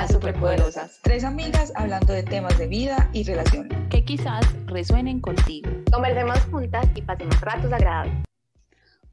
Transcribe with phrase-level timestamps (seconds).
[0.00, 0.98] Las Superpoderosas.
[1.02, 3.76] Tres amigas hablando de temas de vida y relaciones.
[3.90, 5.70] Que quizás resuenen contigo.
[5.92, 8.14] Conversemos juntas y pasemos ratos agradables.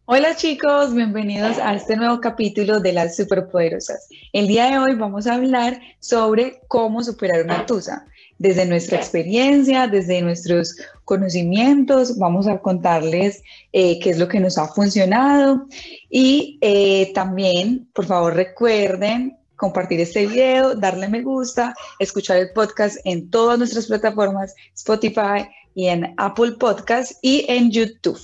[0.05, 4.07] Hola chicos, bienvenidos a este nuevo capítulo de Las Superpoderosas.
[4.31, 8.05] El día de hoy vamos a hablar sobre cómo superar una tusa.
[8.37, 13.43] Desde nuestra experiencia, desde nuestros conocimientos, vamos a contarles
[13.73, 15.67] eh, qué es lo que nos ha funcionado
[16.09, 22.97] y eh, también, por favor, recuerden compartir este video, darle me gusta, escuchar el podcast
[23.03, 28.19] en todas nuestras plataformas, Spotify y en Apple Podcast y en YouTube.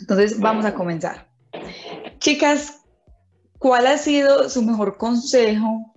[0.00, 1.28] Entonces, vamos a comenzar.
[2.18, 2.80] Chicas,
[3.58, 5.92] ¿cuál ha sido su mejor consejo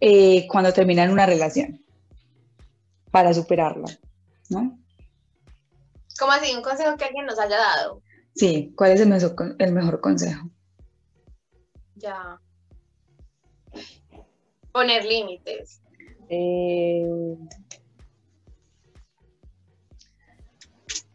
[0.00, 1.84] eh, cuando terminan una relación
[3.10, 3.86] para superarla?
[4.50, 4.78] ¿no?
[6.18, 6.54] ¿Cómo así?
[6.54, 8.02] ¿Un consejo que alguien nos haya dado?
[8.36, 10.48] Sí, ¿cuál es el mejor, el mejor consejo?
[11.96, 12.38] Ya
[14.74, 15.80] poner límites.
[16.28, 17.06] Eh,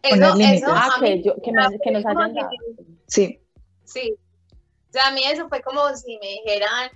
[0.02, 0.62] Eso, límites.
[0.64, 2.50] eso, ah, a mí que, yo- que, me- que nos hayan dado.
[3.08, 3.40] Sí,
[3.84, 4.16] Sí.
[4.90, 6.90] O sea, a mí eso fue como si me dijeran,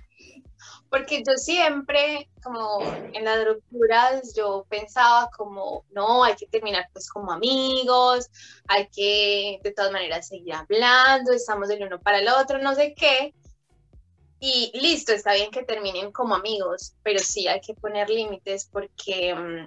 [0.90, 2.80] porque yo siempre, como
[3.12, 8.30] en las rupturas, yo pensaba como, no, hay que terminar pues como amigos,
[8.68, 12.94] hay que de todas maneras seguir hablando, estamos del uno para el otro, no sé
[12.96, 13.34] qué.
[14.46, 19.34] Y listo, está bien que terminen como amigos, pero sí hay que poner límites porque
[19.34, 19.66] mm,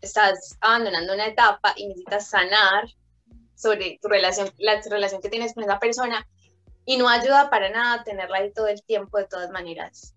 [0.00, 2.84] estás abandonando una etapa y necesitas sanar
[3.56, 6.24] sobre tu relación, la relación que tienes con esa persona
[6.84, 10.14] y no ayuda para nada tenerla ahí todo el tiempo de todas maneras,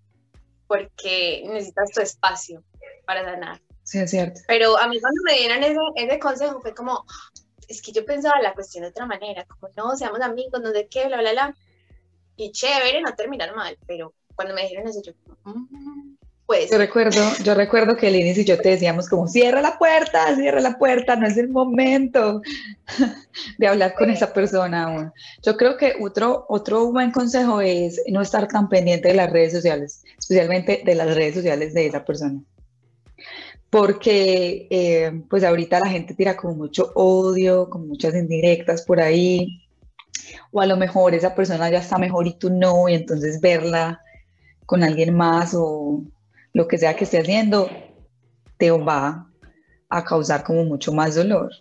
[0.68, 2.64] porque necesitas tu espacio
[3.08, 3.60] para sanar.
[3.82, 4.42] sí, es cierto.
[4.48, 7.04] Pero a mí cuando me dieron ese, ese consejo fue como,
[7.68, 10.88] es que yo pensaba la cuestión de otra manera, como no, seamos amigos, no sé
[10.88, 11.56] qué, bla, bla, bla.
[12.38, 15.14] Y chévere, no terminar mal, pero cuando me dijeron eso, yo
[15.46, 19.80] "Mm, pues, Yo recuerdo, yo recuerdo que Linis y yo te decíamos como, cierra la
[19.80, 22.42] puerta, cierra la puerta, no es el momento
[23.58, 25.12] de hablar con esa persona aún.
[25.44, 29.54] Yo creo que otro, otro buen consejo es no estar tan pendiente de las redes
[29.54, 32.40] sociales, especialmente de las redes sociales de esa persona.
[33.70, 39.65] Porque eh, pues ahorita la gente tira como mucho odio, con muchas indirectas por ahí,
[40.56, 44.02] o a lo mejor esa persona ya está mejor y tú no, y entonces verla
[44.66, 46.02] con alguien más o
[46.54, 47.68] lo que sea que esté haciendo,
[48.58, 49.28] te va
[49.90, 51.52] a causar como mucho más dolor.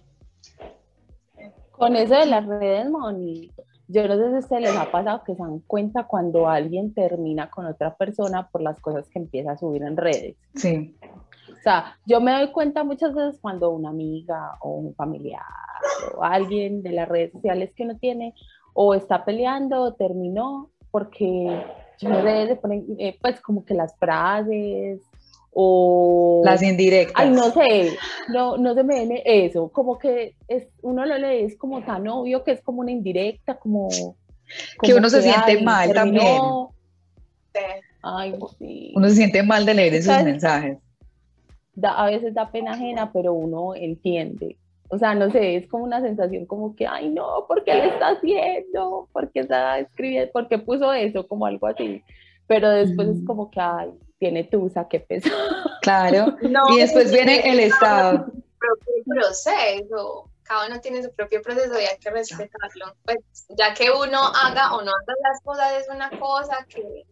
[1.73, 3.51] Con eso de las redes, Moni,
[3.89, 6.95] yo no sé si a ustedes les ha pasado que se dan cuenta cuando alguien
[6.95, 10.37] termina con otra persona por las cosas que empieza a subir en redes.
[10.55, 10.95] Sí,
[11.51, 15.43] O sea, yo me doy cuenta muchas veces cuando una amiga o un familiar
[16.17, 18.35] o alguien de las redes sociales que uno tiene
[18.75, 21.65] o está peleando o terminó porque
[21.99, 25.01] yo le ponen eh, pues como que las frases
[25.53, 27.15] o las indirectas.
[27.17, 27.97] Ay, no sé,
[28.29, 32.07] no, no se me viene eso, como que es, uno lo lee, es como tan
[32.09, 33.89] obvio que es como una indirecta, como...
[34.83, 36.71] Que uno se siente ay, mal terminó.
[37.55, 38.93] eh, Ay, sí.
[38.95, 40.25] Uno se siente mal de leer esos ¿Sabes?
[40.27, 40.79] mensajes.
[41.75, 44.59] Da- a veces da pena ajena, pero uno entiende.
[44.89, 47.85] O sea, no sé, es como una sensación como que, ay, no, ¿por qué lo
[47.85, 49.09] está haciendo?
[49.13, 50.31] ¿Por qué está escribiendo?
[50.33, 51.27] ¿Por qué puso eso?
[51.27, 52.03] Como algo así.
[52.47, 55.35] Pero después es como que, ay, tiene tusa, qué pesado.
[55.83, 56.37] Claro.
[56.43, 58.25] no, Y después viene el estado.
[58.59, 60.31] propio proceso.
[60.45, 62.95] Cada uno tiene su propio proceso y hay que respetarlo.
[63.05, 63.19] Pues
[63.51, 67.05] ya que uno haga o no haga las cosas es una cosa que,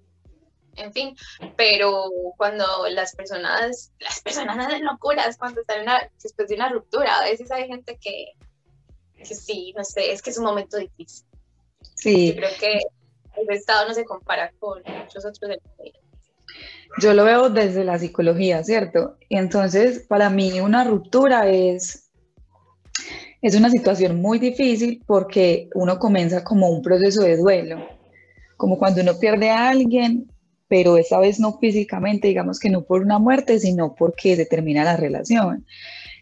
[0.77, 1.17] en fin,
[1.57, 7.19] pero cuando las personas, las personas hacen locuras cuando están una- después de una ruptura,
[7.21, 8.27] a veces hay gente que,
[9.25, 11.27] que sí, no sé, es que es un momento difícil.
[12.25, 12.81] Yo Sí, creo que
[13.37, 15.99] el estado no se compara con muchos otros de la vida.
[17.01, 19.17] yo lo veo desde la psicología, ¿cierto?
[19.31, 22.11] Entonces, para mí una ruptura es,
[23.41, 27.89] es una situación muy difícil porque uno comienza como un proceso de duelo,
[28.57, 30.32] como cuando uno pierde a alguien,
[30.73, 34.85] pero esta vez no físicamente, digamos que no por una muerte, sino porque se termina
[34.85, 35.67] la relación.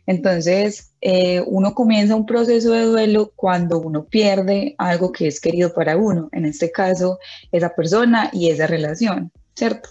[0.07, 5.73] Entonces, eh, uno comienza un proceso de duelo cuando uno pierde algo que es querido
[5.73, 7.21] para uno, en este caso,
[7.53, 9.91] esa persona y esa relación, ¿cierto?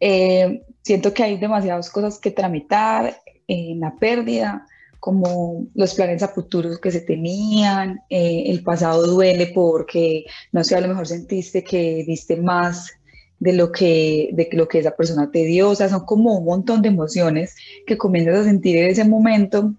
[0.00, 4.66] Eh, siento que hay demasiadas cosas que tramitar en la pérdida,
[4.98, 10.74] como los planes a futuro que se tenían, eh, el pasado duele porque, no sé,
[10.74, 12.90] a lo mejor sentiste que diste más
[13.44, 16.46] de lo que, de lo que esa persona te dio, o sea, son como un
[16.46, 17.54] montón de emociones
[17.86, 19.74] que comienzas a sentir en ese momento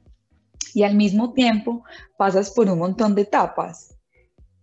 [0.75, 1.83] y al mismo tiempo
[2.15, 3.95] pasas por un montón de etapas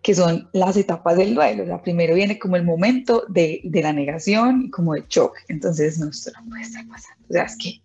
[0.02, 1.64] que son las etapas del duelo.
[1.64, 5.34] O sea, primero viene como el momento de, de la negación y como de shock.
[5.48, 7.24] Entonces, no, esto no puede estar pasando.
[7.28, 7.82] O sea, es que,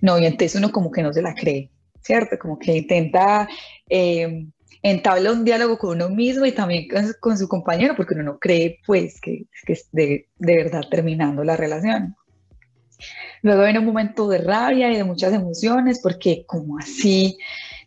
[0.00, 1.70] no, y entonces uno como que no se la cree,
[2.02, 2.38] ¿cierto?
[2.38, 3.48] Como que intenta
[3.88, 4.46] eh,
[4.82, 6.88] entabla un diálogo con uno mismo y también
[7.20, 11.44] con, su compañero, porque uno no cree, pues, que, que es de, de verdad terminando
[11.44, 12.16] la relación.
[13.42, 17.36] Luego viene un momento de rabia y de muchas emociones, porque como así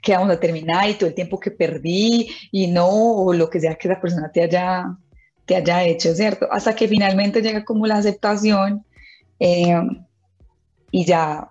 [0.02, 3.60] que vamos a terminar y todo el tiempo que perdí y no, o lo que
[3.60, 4.86] sea que esa persona te haya,
[5.46, 6.48] te haya hecho, ¿cierto?
[6.52, 8.86] Hasta que finalmente llega como la aceptación
[9.40, 9.76] eh,
[10.92, 11.50] y ya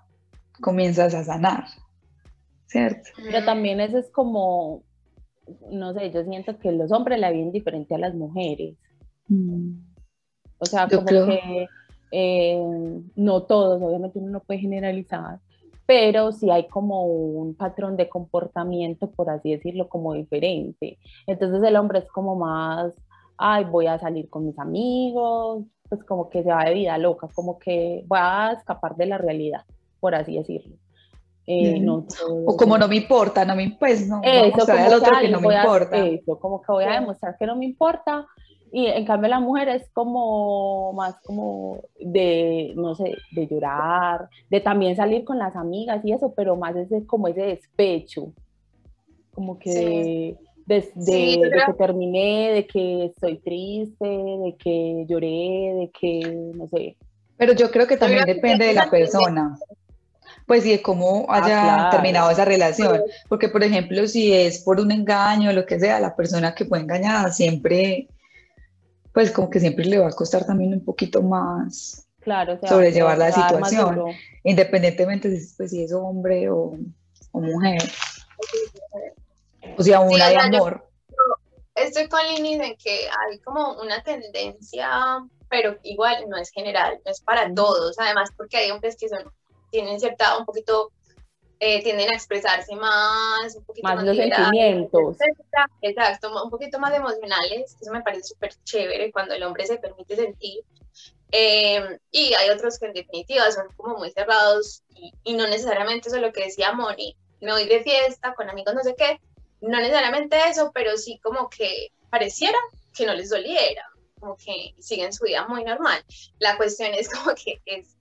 [0.60, 1.64] comienzas a sanar,
[2.66, 3.10] ¿cierto?
[3.16, 4.84] Pero también eso es como
[5.70, 8.76] no sé, yo siento que los hombres la ven diferente a las mujeres.
[9.28, 9.76] Mm.
[10.58, 11.66] O sea, como que
[12.10, 12.62] eh,
[13.16, 15.40] no todos, obviamente uno no puede generalizar,
[15.86, 20.98] pero sí hay como un patrón de comportamiento, por así decirlo, como diferente.
[21.26, 22.94] Entonces el hombre es como más,
[23.36, 27.28] ay, voy a salir con mis amigos, pues como que se va de vida loca,
[27.34, 29.64] como que va a escapar de la realidad,
[30.00, 30.76] por así decirlo.
[31.46, 31.84] Eh,
[32.46, 35.40] o como no me importa, no me pues no eso, como al otro que, no
[35.40, 36.06] me importa.
[36.06, 38.26] Eso, como que voy a demostrar que no me importa.
[38.72, 44.60] Y en cambio la mujer es como más como de, no sé, de llorar, de
[44.60, 48.32] también salir con las amigas y eso, pero más ese, como ese despecho.
[49.32, 50.36] Como que
[50.66, 56.96] de, de, que terminé, de que estoy triste, de que lloré, de que, no sé.
[57.36, 59.58] Pero yo creo que también depende de la persona
[60.46, 63.02] pues y de cómo ah, haya terminado esa relación.
[63.28, 66.64] Porque, por ejemplo, si es por un engaño o lo que sea, la persona que
[66.64, 68.08] fue engañada siempre,
[69.12, 73.30] pues como que siempre le va a costar también un poquito más claro, sobrellevar la
[73.30, 74.06] situación,
[74.42, 76.76] independientemente si, pues, si es hombre o,
[77.32, 77.82] mujer.
[79.76, 80.88] O sea, una de amor.
[81.74, 84.88] estoy con Lini en que hay como una tendencia,
[85.48, 89.24] pero igual no es general, no es para todos, además porque hay hombres que son
[89.74, 90.92] tienen cierta, un poquito,
[91.58, 95.16] eh, tienden a expresarse más, un poquito más, los sentimientos.
[95.82, 100.14] Exacto, un poquito más emocionales, eso me parece súper chévere cuando el hombre se permite
[100.14, 100.62] sentir.
[101.32, 106.08] Eh, y hay otros que en definitiva son como muy cerrados y, y no necesariamente
[106.08, 109.20] eso es lo que decía Moni, me voy de fiesta con amigos no sé qué,
[109.60, 112.58] no necesariamente eso, pero sí como que pareciera
[112.96, 113.84] que no les doliera,
[114.20, 116.04] como que siguen su vida muy normal.
[116.38, 117.93] La cuestión es como que es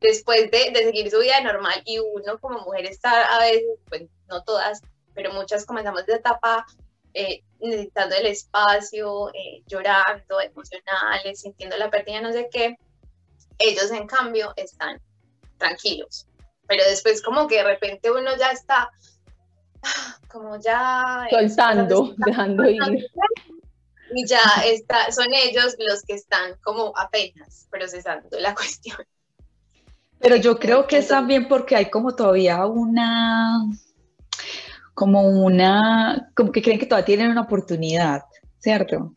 [0.00, 4.02] después de, de, seguir su vida normal y uno como mujer está a veces, pues
[4.28, 4.82] no todas,
[5.14, 6.64] pero muchas comenzamos de etapa
[7.14, 12.76] eh, necesitando el espacio, eh, llorando, emocionales, sintiendo la pérdida, no sé qué,
[13.58, 15.00] ellos en cambio están
[15.56, 16.28] tranquilos,
[16.68, 18.90] pero después como que de repente uno ya está
[20.30, 22.80] como ya soltando, dejando ir.
[24.14, 28.98] Y ya está, son ellos los que están como apenas procesando la cuestión.
[30.20, 33.64] Pero yo creo que es también porque hay como todavía una,
[34.94, 38.24] como una, como que creen que todavía tienen una oportunidad,
[38.58, 39.14] ¿cierto?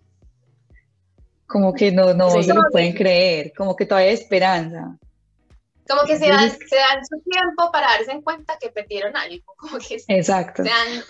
[1.48, 4.98] Como que no, no se lo pueden creer, como que todavía hay esperanza.
[5.90, 9.54] Como que se dan, se dan su tiempo para darse en cuenta que perdieron algo,
[9.58, 10.64] como que Exacto.
[10.64, 11.04] se dan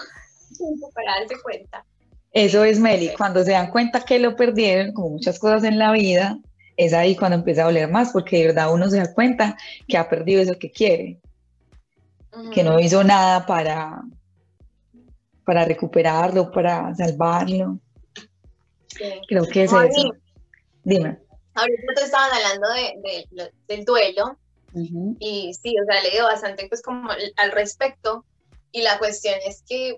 [0.58, 1.86] tiempo para darse cuenta.
[2.32, 5.92] Eso es Meli, cuando se dan cuenta que lo perdieron, como muchas cosas en la
[5.92, 6.38] vida,
[6.78, 9.58] es ahí cuando empieza a doler más, porque de verdad uno se da cuenta
[9.88, 11.20] que ha perdido eso que quiere,
[12.54, 14.02] que no hizo nada para,
[15.46, 17.80] para recuperarlo, para salvarlo.
[19.28, 20.12] Creo que es eso.
[20.84, 21.20] Dime.
[21.54, 24.38] Ahorita tú estabas hablando de, del duelo
[25.20, 28.26] y sí, o sea, he leído bastante pues como al respecto
[28.72, 29.98] y la cuestión es que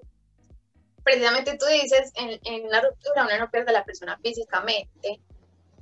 [1.03, 5.21] precisamente tú dices, en, en una ruptura uno no pierde a la persona físicamente,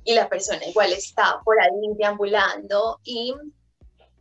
[0.04, 3.34] y la persona igual está por ahí deambulando y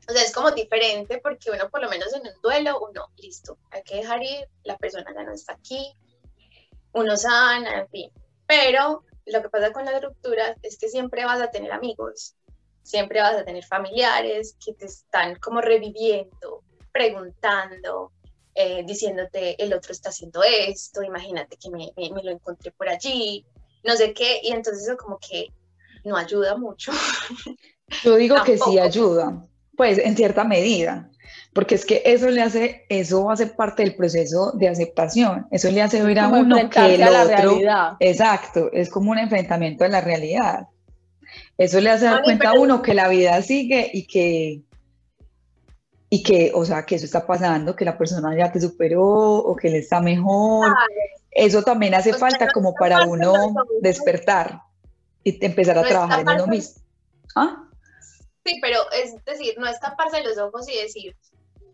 [0.07, 3.57] o sea, es como diferente porque uno por lo menos en un duelo, uno, listo,
[3.69, 5.95] hay que dejar ir, la persona ya no está aquí,
[6.93, 8.11] uno sana, en fin.
[8.47, 12.35] Pero lo que pasa con las rupturas es que siempre vas a tener amigos,
[12.83, 18.11] siempre vas a tener familiares que te están como reviviendo, preguntando,
[18.55, 22.89] eh, diciéndote el otro está haciendo esto, imagínate que me, me, me, lo encontré por
[22.89, 23.45] allí,
[23.83, 25.53] no sé qué, y entonces eso como que
[26.03, 26.91] no ayuda mucho.
[28.03, 31.09] Yo digo que sí ayuda, pues en cierta medida,
[31.53, 35.81] porque es que eso le hace, eso hace parte del proceso de aceptación, eso le
[35.81, 37.93] hace ver a uno que el otro, realidad.
[37.99, 40.67] exacto, es como un enfrentamiento a la realidad.
[41.57, 44.61] Eso le hace dar cuenta a uno que la vida sigue y que
[46.13, 49.55] y que, o sea, que eso está pasando, que la persona ya te superó o
[49.55, 50.73] que le está mejor.
[51.31, 54.59] eso también hace falta como para uno despertar
[55.23, 56.81] y empezar a trabajar en uno mismo.
[57.35, 57.67] ¿Ah?
[58.45, 61.15] Sí, pero es decir, no es taparse los ojos y decir,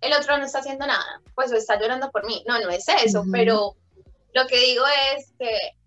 [0.01, 2.44] el otro no está haciendo nada, pues o está llorando por mí.
[2.48, 3.75] No, no es eso, pero
[4.34, 4.86] lo que digo
[5.16, 5.77] es que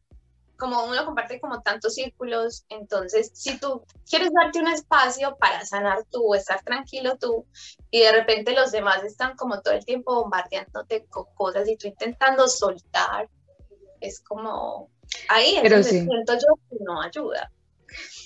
[0.60, 6.04] como uno comparte como tantos círculos, entonces si tú quieres darte un espacio para sanar
[6.10, 7.46] tú, estar tranquilo tú,
[7.90, 11.88] y de repente los demás están como todo el tiempo bombardeándote con cosas y tú
[11.88, 13.28] intentando soltar,
[14.00, 14.90] es como
[15.28, 17.50] ahí es siento yo que no ayuda.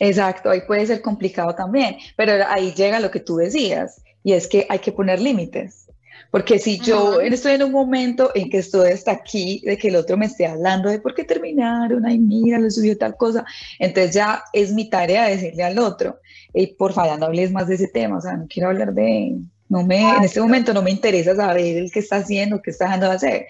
[0.01, 4.49] Exacto, ahí puede ser complicado también, pero ahí llega lo que tú decías, y es
[4.49, 5.85] que hay que poner límites.
[6.31, 9.95] Porque si yo estoy en un momento en que estoy hasta aquí, de que el
[9.95, 13.45] otro me esté hablando de por qué terminaron, ay, mira, le subió tal cosa,
[13.79, 16.19] entonces ya es mi tarea decirle al otro,
[16.53, 19.37] hey, por favor, no hables más de ese tema, o sea, no quiero hablar de,
[19.69, 22.87] no me, en este momento no me interesa saber el que está haciendo, qué está
[22.87, 23.47] dejando de hacer,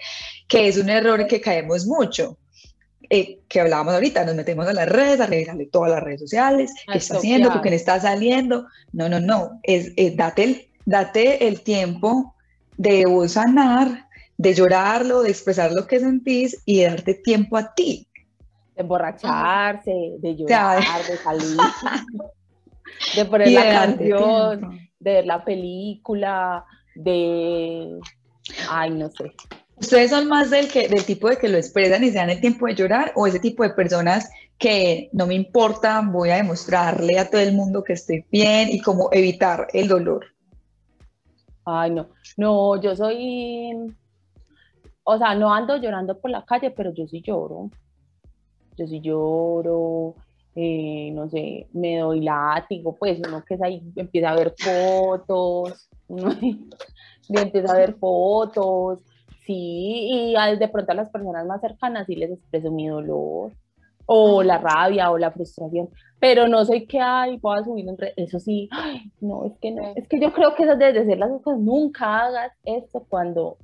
[0.47, 2.37] que es un error en que caemos mucho.
[3.09, 6.73] Eh, que hablábamos ahorita, nos metemos a las redes, a revisarle todas las redes sociales,
[6.91, 8.67] qué está haciendo, con quién está saliendo.
[8.93, 12.35] No, no, no, es, date, el, date el tiempo
[12.77, 14.07] de sanar,
[14.37, 18.07] de llorarlo, de expresar lo que sentís y de darte tiempo a ti.
[18.75, 21.57] De emborracharse, de llorar, de salir,
[23.15, 27.99] de poner la canción, de ver la película, de...
[28.69, 29.33] Ay, no sé.
[29.77, 32.39] ¿Ustedes son más del, que, del tipo de que lo expresan y se dan el
[32.39, 37.19] tiempo de llorar o ese tipo de personas que no me importa, voy a demostrarle
[37.19, 40.25] a todo el mundo que estoy bien y cómo evitar el dolor?
[41.65, 43.93] Ay, no, no, yo soy,
[45.03, 47.69] o sea, no ando llorando por la calle, pero yo sí lloro.
[48.77, 50.15] Yo sí lloro,
[50.55, 55.89] eh, no sé, me doy látigo, pues uno que es ahí, empieza a ver fotos,
[57.29, 58.99] empieza a ver fotos,
[59.45, 63.51] sí, y de pronto a las personas más cercanas sí les expreso mi dolor,
[64.07, 67.97] o la rabia, o la frustración, pero no sé qué hay, voy a subir en
[68.17, 68.69] eso sí,
[69.19, 72.25] no, es que no, es que yo creo que eso debe ser las cosas, nunca
[72.25, 73.57] hagas esto cuando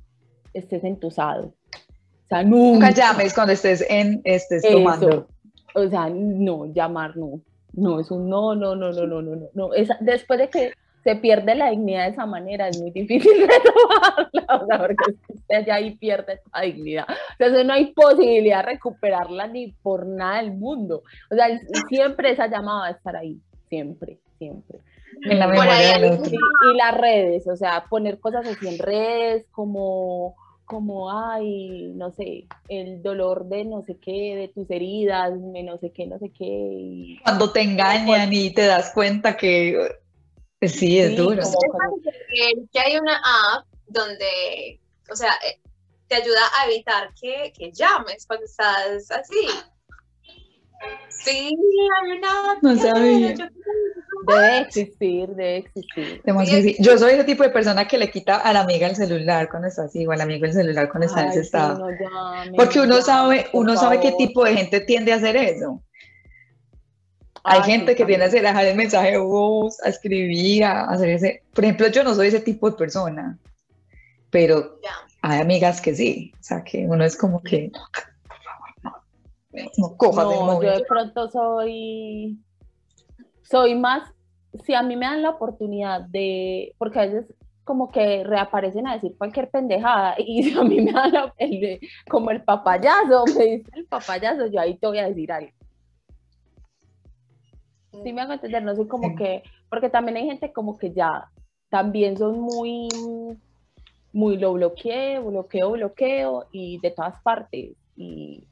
[0.52, 1.46] estés entusado.
[1.46, 5.28] O sea, nunca, llames cuando estés en, estés tomando.
[5.74, 7.40] O sea, no, llamar no,
[7.72, 9.70] no, es un no, no, no, no, no, no, no, no.
[10.00, 10.72] después de que
[11.02, 14.96] se pierde la dignidad de esa manera, es muy difícil retomarla, o sea, porque
[15.28, 17.06] usted ya ahí pierde la dignidad.
[17.38, 21.02] Entonces no hay posibilidad de recuperarla ni por nada del mundo.
[21.30, 21.46] O sea,
[21.88, 24.78] siempre esa llamada va a estar ahí, siempre, siempre.
[25.22, 31.10] En la memoria Y, las redes, o sea, poner cosas así en redes como como,
[31.10, 35.90] ay, no sé, el dolor de no sé qué, de tus heridas, de no sé
[35.90, 37.18] qué, no sé qué.
[37.22, 40.01] Cuando te engañan y te das cuenta que
[40.68, 41.42] Sí, es duro.
[42.72, 45.60] Que hay una app donde, o sea, eh,
[46.08, 49.48] te ayuda a evitar que, que llames cuando estás así.
[51.08, 51.56] Sí,
[51.96, 52.62] hay una app.
[52.62, 53.34] No sabía.
[54.26, 56.22] Debe existir, debe existir.
[56.78, 59.68] Yo soy ese tipo de persona que le quita a la amiga el celular cuando
[59.68, 61.88] está así, o al amigo el celular cuando está en ese estado.
[62.56, 65.82] Porque uno sabe, uno sabe qué tipo de gente tiende a hacer eso.
[67.44, 71.42] Hay gente que tiene a dejar el mensaje de voz, a escribir, a hacer ese.
[71.52, 73.38] Por ejemplo, yo no soy ese tipo de persona,
[74.30, 74.78] pero
[75.22, 76.32] hay amigas que sí.
[76.40, 77.70] O sea, que uno es como que,
[78.28, 78.96] por favor,
[79.50, 82.38] no, no cojas no, Yo de pronto soy,
[83.42, 84.08] soy más,
[84.64, 87.34] si a mí me dan la oportunidad de, porque a veces
[87.64, 92.30] como que reaparecen a decir cualquier pendejada y si a mí me dan el, como
[92.30, 95.52] el papayazo, me dice el papayazo, yo ahí te voy a decir algo
[98.02, 101.30] sí me hago entender, no soy como que, porque también hay gente como que ya
[101.68, 102.88] también son muy,
[104.12, 108.46] muy lo bloqueo, bloqueo, bloqueo y de todas partes y,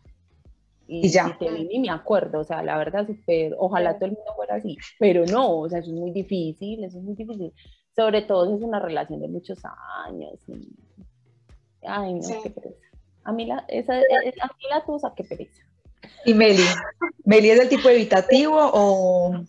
[0.86, 1.36] y, ya.
[1.40, 4.76] Y ni me acuerdo, o sea, la verdad, super, ojalá todo el mundo fuera así,
[4.98, 7.52] pero no, o sea, eso es muy difícil, eso es muy difícil,
[7.94, 9.58] sobre todo si es una relación de muchos
[10.06, 10.68] años y,
[11.86, 12.86] ay, no, qué pereza.
[13.24, 15.62] A mí la, esa, a mí la tusa, qué pereza.
[16.24, 16.64] ¿Y Meli?
[17.24, 19.44] ¿Meli es del tipo evitativo o,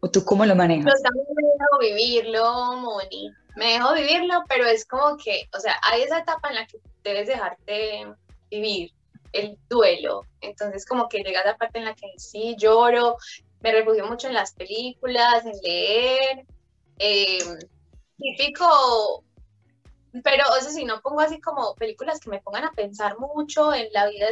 [0.00, 0.86] o tú cómo lo manejas?
[0.86, 3.32] Yo también me dejo vivirlo, Moni.
[3.56, 6.78] Me dejo vivirlo, pero es como que, o sea, hay esa etapa en la que
[7.02, 8.06] debes dejarte
[8.50, 8.92] vivir
[9.32, 10.22] el duelo.
[10.40, 13.16] Entonces, como que llega la parte en la que sí lloro,
[13.60, 16.46] me refugio mucho en las películas, en leer.
[16.98, 17.38] Eh,
[18.18, 19.24] típico,
[20.24, 23.88] pero eso sí, no pongo así como películas que me pongan a pensar mucho en
[23.92, 24.28] la vida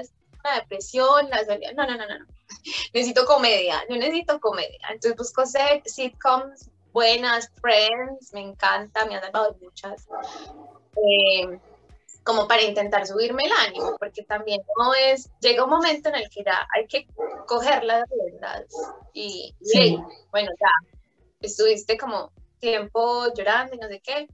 [0.54, 1.42] depresión, la
[1.74, 2.26] no, no, no, no,
[2.94, 5.44] necesito comedia, yo necesito comedia, entonces busco
[5.84, 10.08] sitcoms buenas, Friends, me encanta, me han dado muchas.
[10.96, 11.60] Eh,
[12.24, 16.30] como para intentar subirme el ánimo, porque también no es, llega un momento en el
[16.30, 17.06] que ya hay que
[17.46, 18.64] coger las riendas
[19.12, 19.54] y,
[20.32, 20.70] bueno, ya,
[21.40, 24.26] estuviste como tiempo llorando y no sé qué,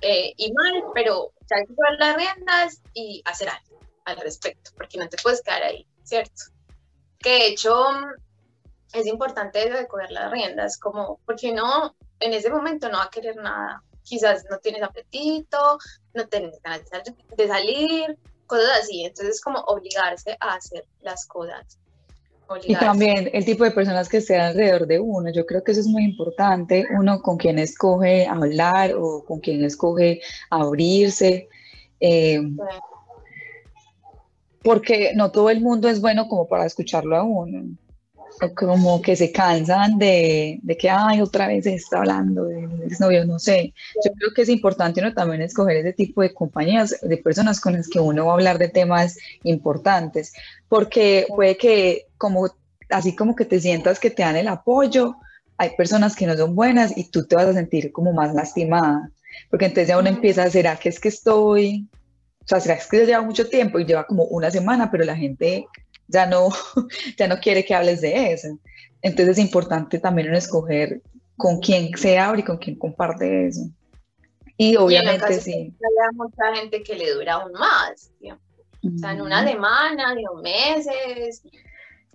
[0.00, 3.75] eh, y mal, pero ya hay que coger las riendas y hacer algo
[4.06, 6.44] al respecto, porque no te puedes quedar ahí, ¿cierto?
[7.18, 7.74] Que de hecho
[8.92, 13.04] es importante eso de coger las riendas, como, porque no, en ese momento no va
[13.04, 15.78] a querer nada, quizás no tienes apetito,
[16.14, 16.82] no tienes ganas
[17.36, 19.04] de salir, cosas así.
[19.04, 21.78] Entonces, como obligarse a hacer las cosas.
[22.62, 25.80] Y también el tipo de personas que estén alrededor de uno, yo creo que eso
[25.80, 31.48] es muy importante, uno con quien escoge hablar o con quien escoge abrirse,
[31.98, 32.40] eh,
[34.66, 37.62] porque no todo el mundo es bueno como para escucharlo a uno
[38.54, 43.38] como que se cansan de, de, que, ay, otra vez está hablando del exnovio, no
[43.38, 43.72] sé.
[44.04, 47.74] Yo creo que es importante uno también escoger ese tipo de compañías, de personas con
[47.74, 50.34] las que uno va a hablar de temas importantes,
[50.68, 52.50] porque puede que, como,
[52.90, 55.16] así como que te sientas que te dan el apoyo,
[55.56, 59.10] hay personas que no son buenas y tú te vas a sentir como más lastimada,
[59.48, 61.88] porque entonces ya uno empieza, ¿será que es que estoy?
[62.46, 65.66] O sea, ¿será que lleva mucho tiempo y lleva como una semana, pero la gente
[66.06, 66.48] ya no,
[67.18, 68.56] ya no quiere que hables de eso.
[69.02, 71.02] Entonces es importante también escoger
[71.36, 73.68] con quién se abre y con quién comparte eso.
[74.56, 75.52] Y obviamente sí.
[75.52, 81.42] Hay mucha gente que le dura aún más, o sea, en una semana, en meses.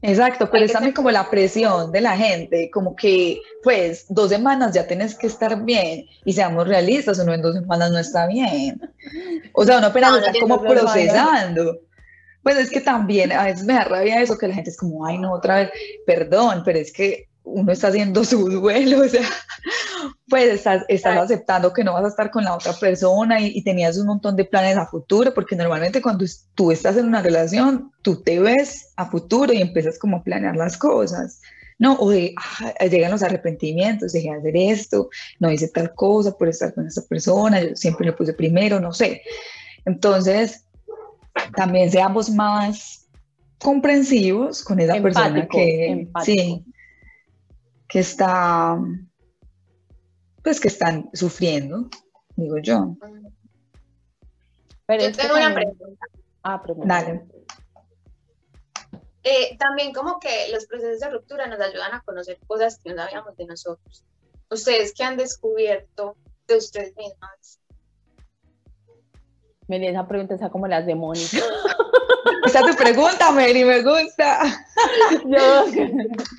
[0.03, 4.73] Exacto, pero es también como la presión de la gente, como que pues dos semanas
[4.73, 8.81] ya tienes que estar bien y seamos realistas, uno en dos semanas no está bien.
[9.53, 11.79] O sea, uno apenas está como procesando.
[12.41, 15.05] Pues es que también a veces me da rabia eso, que la gente es como,
[15.05, 15.71] ay, no, otra vez,
[16.07, 19.27] perdón, pero es que uno está haciendo su duelo, o sea,
[20.29, 23.97] pues estás, estás aceptando que no vas a estar con la otra persona y, tenías
[23.97, 28.21] un montón de planes a futuro, porque normalmente cuando tú estás en una relación, tú
[28.21, 31.41] te ves a futuro y empiezas como a planear las cosas.
[31.77, 36.37] No, o de, ah, llegan los arrepentimientos, dejé de hacer esto, no hice tal cosa
[36.37, 39.23] por estar con esta persona, yo siempre le puse primero, no sé.
[39.85, 40.63] Entonces,
[41.55, 43.07] también seamos más
[43.57, 46.63] comprensivos con esa persona que sí
[47.91, 48.79] que está
[50.41, 51.89] pues que están sufriendo
[52.35, 52.95] digo yo.
[54.85, 56.05] Pero yo tengo una pregunta.
[56.41, 57.25] Ah pregunta Dale.
[59.23, 63.03] Eh, también como que los procesos de ruptura nos ayudan a conocer cosas que no
[63.03, 64.03] sabíamos de nosotros.
[64.49, 66.15] Ustedes que han descubierto
[66.47, 67.60] de ustedes mismas
[69.71, 71.33] Mary, esa pregunta está como las demonios.
[72.45, 74.41] Esa es tu pregunta, Mary, me gusta.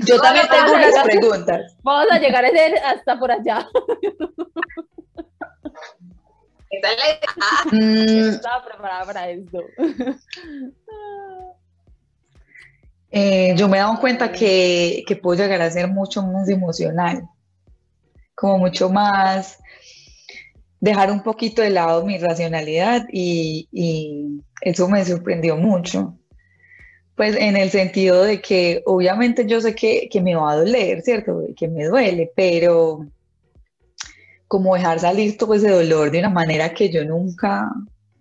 [0.07, 1.77] Yo, también tengo unas preguntas.
[1.83, 3.67] Vamos a llegar a ser hasta por allá.
[7.71, 8.31] Mm.
[8.31, 9.61] Estaba preparada para esto.
[13.11, 17.29] Eh, yo me he dado cuenta que, que puedo llegar a ser mucho más emocional,
[18.35, 19.59] como mucho más
[20.83, 23.69] dejar un poquito de lado mi racionalidad y,
[24.61, 26.17] eso me sorprendió mucho.
[27.17, 31.45] Pues en el sentido de que obviamente yo sé que, me va a doler, ¿cierto?
[31.57, 33.07] Que me duele, pero
[34.49, 37.71] como dejar salir todo ese dolor de una manera que yo nunca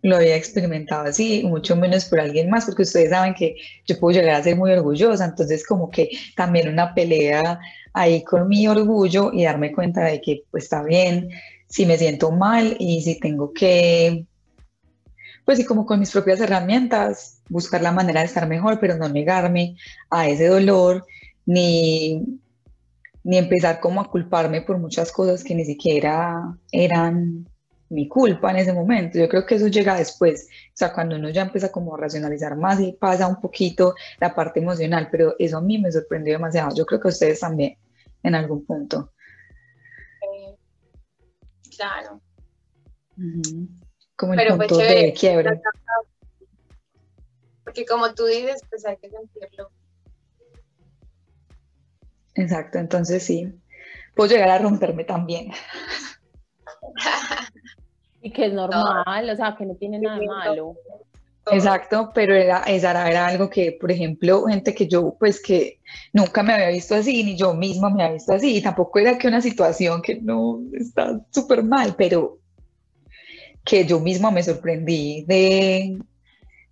[0.04, 3.56] lo había experimentado así, mucho menos por alguien más, porque ustedes saben que
[3.88, 7.60] yo puedo llegar a ser muy orgullosa, entonces como que también una pelea
[7.94, 11.30] ahí con mi orgullo y darme cuenta de que pues está bien,
[11.72, 14.28] si me siento mal y si tengo que,
[15.46, 19.08] pues sí, como con mis propias herramientas, buscar la manera de estar mejor, pero no
[19.08, 19.78] negarme
[20.10, 21.06] a ese dolor,
[21.46, 22.22] ni,
[23.24, 27.48] ni empezar como a culparme por muchas cosas que ni siquiera eran
[27.88, 29.18] mi culpa en ese momento.
[29.18, 32.58] Yo creo que eso llega después, o sea, cuando uno ya empieza como a racionalizar
[32.58, 36.76] más y pasa un poquito la parte emocional, pero eso a mí me sorprendió demasiado.
[36.76, 37.78] Yo creo que ustedes también
[38.24, 39.14] en algún punto.
[41.76, 42.22] Claro.
[44.16, 45.60] Como el Pero punto de quiebra.
[47.64, 49.72] Porque como tú dices, pues hay que sentirlo.
[52.36, 53.54] Exacto, entonces sí,
[54.16, 55.52] puedo llegar a romperme también.
[58.22, 60.76] y que es normal, o sea, que no tiene nada malo.
[61.50, 65.80] Exacto, pero era, esa era algo que, por ejemplo, gente que yo, pues que
[66.14, 69.18] nunca me había visto así, ni yo misma me había visto así, y tampoco era
[69.18, 72.38] que una situación que no está súper mal, pero
[73.66, 75.98] que yo misma me sorprendí de,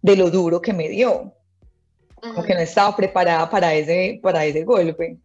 [0.01, 1.33] de lo duro que me dio,
[2.15, 5.17] como que no estaba preparada para ese, para ese golpe.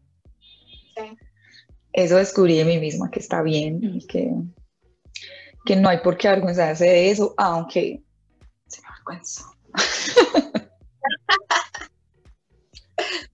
[1.93, 4.33] Eso descubrí de mí misma, que está bien, que,
[5.67, 8.03] que no hay por qué avergonzarse de eso, aunque
[9.13, 9.43] Se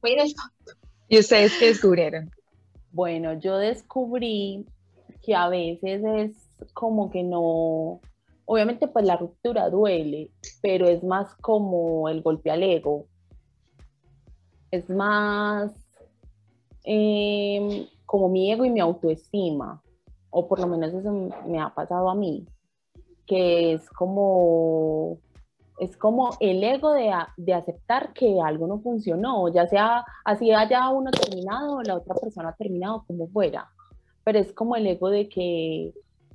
[0.02, 0.50] me avergüenza.
[1.09, 2.30] ¿Y ustedes qué descubrieron?
[2.92, 4.66] Bueno, yo descubrí
[5.22, 8.00] que a veces es como que no,
[8.44, 10.30] obviamente pues la ruptura duele,
[10.62, 13.06] pero es más como el golpe al ego.
[14.70, 15.72] Es más
[16.85, 19.83] em, como mi ego y mi autoestima,
[20.30, 21.12] o por lo menos eso
[21.46, 22.46] me ha pasado a mí,
[23.26, 25.18] que es como
[25.81, 30.90] es como el ego de, de, aceptar que algo no funcionó, ya sea así haya
[30.90, 33.71] uno terminado o la otra persona terminado, como fuera.
[34.23, 35.95] Pero es como el ego de que,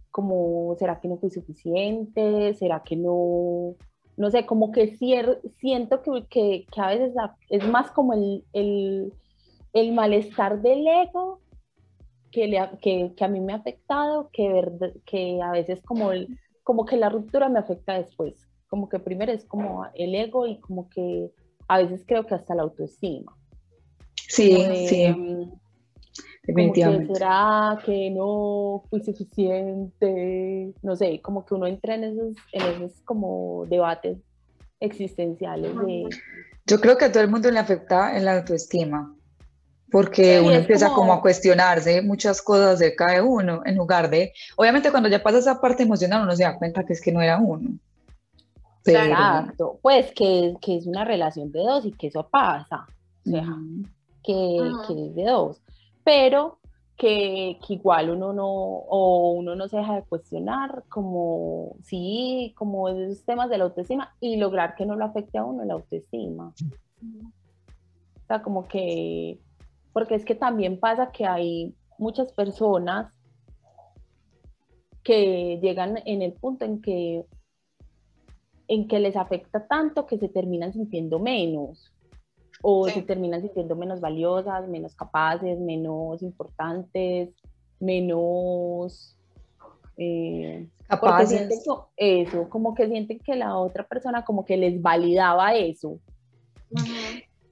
[0.09, 2.55] como, ¿será que no fui suficiente?
[2.55, 3.75] ¿Será que no?
[4.17, 7.13] No sé, como que siento que, que, que, a veces
[7.49, 9.13] es más como el, el,
[9.73, 11.41] el malestar del ego
[12.31, 14.49] que, le, que, que, a mí me ha afectado, que,
[15.05, 19.31] que a veces como, el, como que la ruptura me afecta después como que primero
[19.31, 21.31] es como el ego y como que
[21.69, 23.33] a veces creo que hasta la autoestima.
[24.27, 25.15] Sí, sí.
[26.43, 27.07] Definitivamente.
[27.07, 32.83] Que será que no fui suficiente, no sé, como que uno entra en esos, en
[32.83, 34.17] esos como debates
[34.81, 36.09] existenciales de...
[36.65, 39.15] Yo creo que a todo el mundo le afecta en la autoestima,
[39.89, 40.99] porque uno empieza como...
[40.99, 41.13] como...
[41.13, 45.61] a cuestionarse muchas cosas acerca de uno, en lugar de, obviamente cuando ya pasa esa
[45.61, 47.79] parte emocional uno se da cuenta que es que no era uno.
[48.85, 52.87] Exacto, pues que, que, es una relación de dos y que eso pasa,
[53.25, 53.47] o sea,
[54.23, 55.61] que, que, es de dos,
[56.03, 56.59] pero
[56.97, 62.89] que, que, igual uno no, o uno no se deja de cuestionar como, sí, como
[62.89, 66.53] esos temas de la autoestima y lograr que no lo afecte a uno la autoestima.
[67.01, 69.39] O sea, como que,
[69.93, 73.11] porque es que también pasa que hay muchas personas
[75.03, 77.25] que llegan en el punto en que
[78.67, 81.91] en que les afecta tanto que se terminan sintiendo menos
[82.61, 87.29] o se terminan sintiendo menos valiosas, menos capaces, menos importantes,
[87.79, 89.15] menos
[89.97, 91.49] eh, capaces.
[91.95, 95.99] eso, como que sienten que la otra persona como que les validaba eso.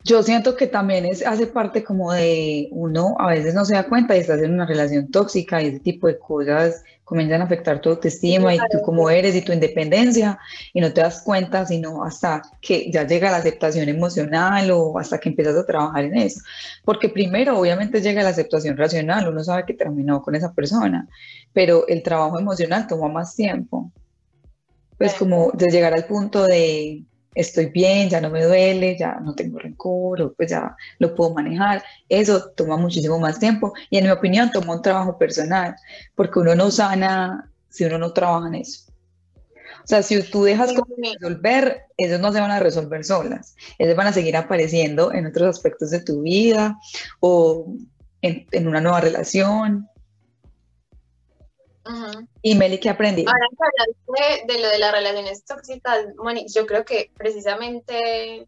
[0.05, 3.87] Yo siento que también es, hace parte como de uno a veces no se da
[3.87, 7.79] cuenta y estás en una relación tóxica y ese tipo de cosas comienzan a afectar
[7.79, 10.37] tu autoestima y tú como eres y tu independencia
[10.73, 15.19] y no te das cuenta sino hasta que ya llega la aceptación emocional o hasta
[15.19, 16.41] que empiezas a trabajar en eso.
[16.83, 21.07] Porque primero obviamente llega la aceptación racional, uno sabe que terminó con esa persona,
[21.53, 23.89] pero el trabajo emocional toma más tiempo.
[24.97, 29.33] Pues como de llegar al punto de estoy bien, ya no me duele, ya no
[29.35, 31.83] tengo rencor, o pues ya lo puedo manejar.
[32.09, 35.75] Eso toma muchísimo más tiempo y en mi opinión toma un trabajo personal,
[36.15, 38.91] porque uno no sana si uno no trabaja en eso.
[39.83, 43.55] O sea, si tú dejas de resolver, esos no se van a resolver solas.
[43.77, 46.79] Esos van a seguir apareciendo en otros aspectos de tu vida
[47.19, 47.75] o
[48.21, 49.89] en, en una nueva relación
[52.41, 53.25] y Meli, ¿qué aprendí?
[53.27, 53.47] Ahora
[54.15, 58.47] que de, lo de las relaciones tóxicas, Moni, yo creo que precisamente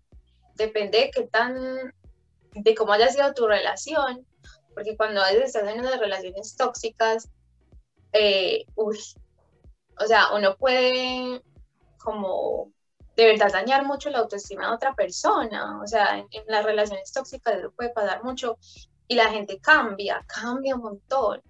[0.56, 1.94] depende de qué tan,
[2.54, 4.26] de cómo haya sido tu relación,
[4.74, 7.30] porque cuando a veces estás en unas relaciones tóxicas,
[8.14, 9.00] eh, uy,
[10.00, 11.42] o sea, uno puede
[11.98, 12.72] como
[13.18, 17.12] de verdad dañar mucho la autoestima de otra persona, o sea, en, en las relaciones
[17.12, 18.58] tóxicas eso puede pasar mucho
[19.08, 21.42] y la gente cambia, cambia un montón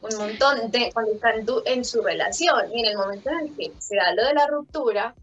[0.00, 3.72] un montón de, cuando están en su relación y en el momento en el que
[3.78, 5.14] se da lo de la ruptura,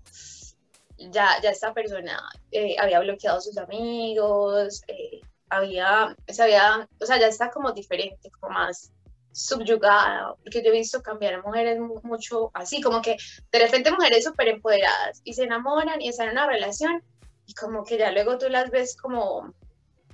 [0.97, 7.19] ya, ya esta persona eh, había bloqueado sus amigos, eh, había, se había, o sea,
[7.19, 8.91] ya está como diferente, como más
[9.31, 13.17] subyugada, porque yo he visto cambiar a mujeres mucho así, como que
[13.51, 17.03] de repente mujeres súper empoderadas y se enamoran y están en una relación
[17.45, 19.53] y como que ya luego tú las ves como,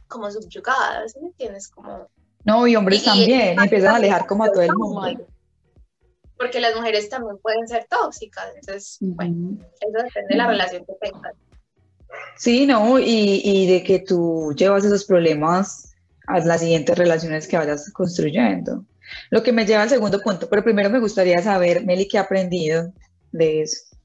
[0.08, 1.70] como subyugadas, ¿me entiendes?
[1.70, 2.10] Como
[2.44, 5.28] no, y hombres también, empiezan a alejar como a todo el mundo.
[6.38, 10.94] Porque las mujeres también pueden ser tóxicas, entonces, bueno, eso depende de la relación que
[11.00, 11.34] tengas.
[12.36, 15.94] Sí, no, y, y de que tú llevas esos problemas
[16.28, 18.86] a las siguientes relaciones que vayas construyendo.
[19.30, 22.22] Lo que me lleva al segundo punto, pero primero me gustaría saber, Meli, ¿qué ha
[22.22, 22.92] aprendido
[23.32, 23.96] de eso?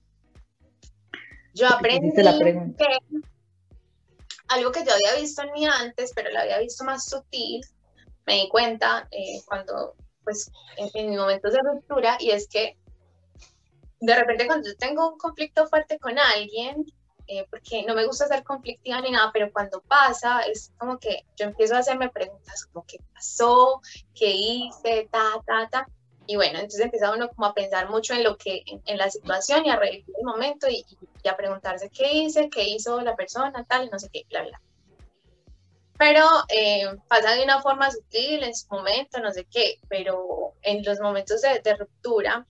[1.54, 2.22] Yo aprendí que
[4.48, 7.62] algo que yo había visto en mí antes, pero lo había visto más sutil,
[8.26, 12.76] me di cuenta eh, cuando, pues, en, mis momentos de ruptura, y es que
[14.00, 16.84] de repente cuando yo tengo un conflicto fuerte con alguien,
[17.28, 21.24] eh, porque no me gusta ser conflictiva ni nada, pero cuando pasa es como que
[21.36, 23.80] yo empiezo a hacerme preguntas como qué pasó,
[24.14, 25.86] qué hice, ta, ta, ta.
[26.26, 29.66] y bueno, entonces empieza uno como a pensar mucho en lo que, en, la situación
[29.66, 30.84] y a revivir el momento y,
[31.24, 34.60] y, a preguntarse qué hice, qué hizo la persona, tal, no sé qué, bla, bla.
[35.98, 40.84] Pero eh, pasa de una forma sutil en su momento, no sé qué, pero en
[40.84, 42.46] los momentos de, ruptura,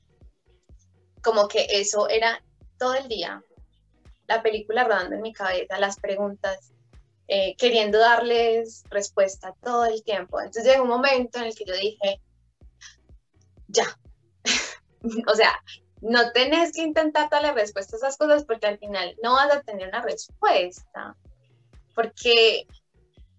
[1.22, 2.42] como que eso era
[2.78, 3.42] todo el día,
[4.26, 6.72] la película rodando en mi cabeza, las preguntas,
[7.28, 10.40] eh, queriendo darles respuesta todo el tiempo.
[10.40, 12.20] Entonces llegó un momento en el que yo dije,
[13.68, 13.86] ya,
[15.28, 15.52] o sea,
[16.00, 19.62] no tenés que intentar darle respuesta a esas cosas porque al final no vas a
[19.62, 21.16] tener una respuesta.
[21.94, 22.66] Porque,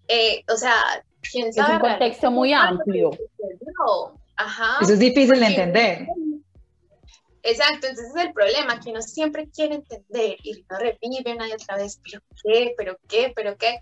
[0.08, 1.74] eh, o sea, quién sabe.
[1.74, 3.10] Es un contexto muy amplio.
[4.36, 4.78] Ajá.
[4.80, 6.06] Eso es difícil de entender.
[7.42, 11.52] Exacto, entonces es el problema, que uno siempre quiere entender y no revive una y
[11.52, 13.78] otra vez, pero qué, pero qué, pero qué.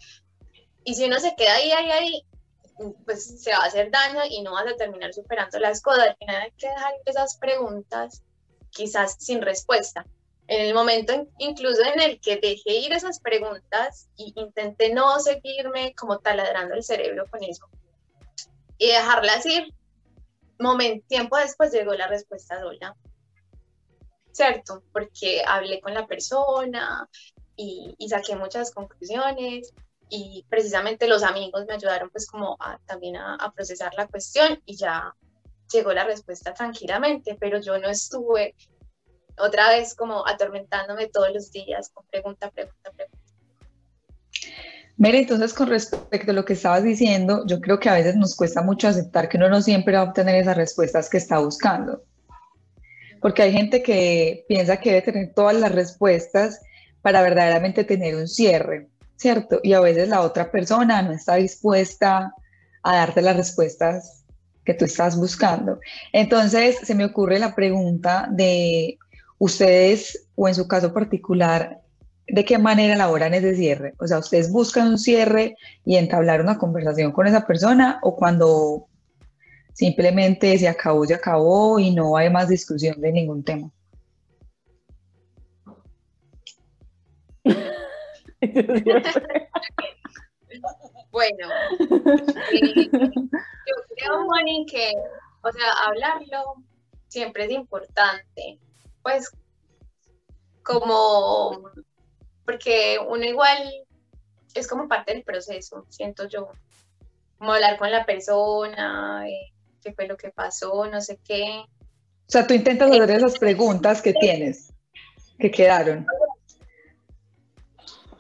[0.85, 2.23] Y si uno se queda ahí, ahí, ahí,
[3.05, 6.09] pues se va a hacer daño y no vas a terminar superando las cosas.
[6.09, 8.23] Al final hay que dejar esas preguntas
[8.71, 10.07] quizás sin respuesta.
[10.49, 15.95] En el momento incluso en el que dejé ir esas preguntas y intenté no seguirme
[15.95, 17.69] como taladrando el cerebro con eso
[18.79, 19.73] y dejarlas ir,
[20.59, 22.95] momento, tiempo después llegó la respuesta sola.
[24.33, 24.83] ¿Cierto?
[24.93, 27.09] Porque hablé con la persona
[27.57, 29.73] y, y saqué muchas conclusiones
[30.09, 35.15] y precisamente los amigos me ayudaron pues como también a, procesar la cuestión y ya
[35.73, 38.55] llegó la respuesta tranquilamente, pero yo no estuve
[39.39, 43.19] otra vez como atormentándome todos los días con pregunta, pregunta, pregunta.
[44.99, 48.35] Mira, entonces con respecto a lo que estabas diciendo, yo creo que a veces nos
[48.35, 52.03] cuesta mucho aceptar que uno no siempre va a obtener esas respuestas que está buscando.
[53.21, 56.61] Porque hay gente que piensa que debe tener todas las respuestas
[57.03, 58.89] para verdaderamente tener un cierre.
[59.17, 59.61] ¿cierto?
[59.63, 62.33] Y a veces la otra persona no está dispuesta
[62.83, 64.25] a darte las respuestas
[64.65, 65.81] que tú estás buscando.
[66.13, 68.99] Entonces, se me ocurre la pregunta de
[69.39, 71.81] ustedes, o en su caso particular,
[72.27, 73.95] ¿de qué manera elaboran ese cierre?
[73.99, 78.87] O sea, ¿ustedes buscan un cierre y entablar una conversación con esa persona o cuando
[79.73, 83.71] simplemente se acabó, se acabó y no hay más discusión de ningún tema?
[91.11, 91.49] bueno,
[92.53, 94.93] eh, yo creo, Moni, que,
[95.43, 96.65] o sea, hablarlo
[97.09, 98.59] siempre es importante,
[99.07, 99.31] pues
[100.65, 101.71] como,
[102.45, 103.73] porque uno igual
[104.53, 106.49] es como parte del proceso, siento yo,
[107.39, 111.63] como hablar con la persona, eh, qué fue lo que pasó, no sé qué.
[111.63, 114.73] O sea, tú intentas hacer esas preguntas que tienes,
[115.39, 116.05] que quedaron.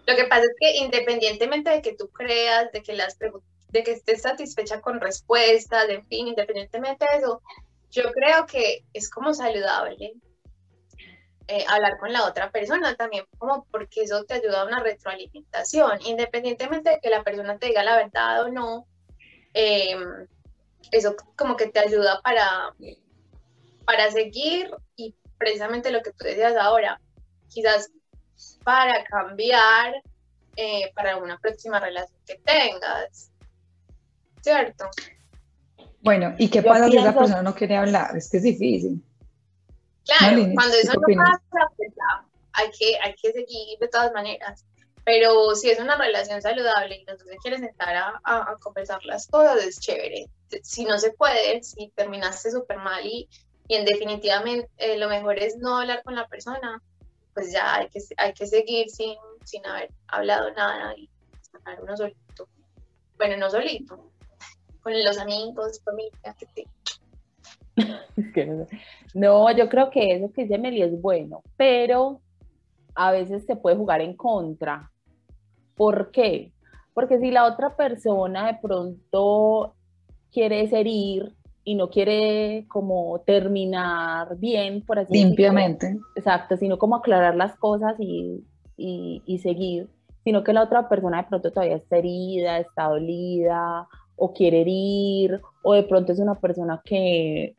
[0.06, 3.90] Lo que pasa es que independientemente de que tú creas, de que, las de que
[3.90, 7.42] estés satisfecha con respuestas, en fin, independientemente de eso,
[7.90, 10.14] yo creo que es como saludable
[11.48, 16.00] eh, hablar con la otra persona también, como porque eso te ayuda a una retroalimentación,
[16.04, 18.86] independientemente de que la persona te diga la verdad o no,
[19.54, 20.26] em,
[20.90, 22.74] eso como que te ayuda para,
[23.84, 27.00] para seguir y precisamente lo que tú decías ahora,
[27.48, 27.90] quizás
[28.64, 29.94] para cambiar
[30.56, 33.30] eh, para una próxima relación que tengas.
[34.40, 34.86] ¿Cierto?
[36.00, 38.16] Bueno, ¿y qué pasa si esa persona no quiere hablar?
[38.16, 39.02] Es que es difícil.
[40.06, 41.92] Claro, cuando eso no pasa, pues
[42.52, 44.64] hay que, hay que seguir de todas maneras.
[45.04, 49.62] Pero si es una relación saludable y entonces quieres sentar a, a, conversar las cosas,
[49.64, 50.28] es chévere.
[50.62, 53.28] Si no se puede, si terminaste súper mal y,
[53.68, 56.82] y en definitivamente eh, lo mejor es no hablar con la persona,
[57.34, 61.08] pues ya hay que, hay que seguir sin, sin haber hablado nada y
[61.52, 62.48] sacar uno solito.
[63.16, 64.10] Bueno, no solito,
[64.82, 66.66] con los amigos, familia, que
[69.14, 72.20] No, yo creo que eso que dice Meli es bueno, pero
[72.94, 74.90] a veces se puede jugar en contra.
[75.74, 76.52] ¿Por qué?
[76.94, 79.74] Porque si la otra persona de pronto
[80.32, 81.34] quiere herir
[81.64, 85.98] y no quiere como terminar bien, por así Limpiamente.
[86.14, 88.44] exacto, sino como aclarar las cosas y,
[88.76, 89.88] y, seguir,
[90.24, 95.40] sino que la otra persona de pronto todavía está herida, está dolida, o quiere herir,
[95.62, 97.56] o de pronto es una persona que,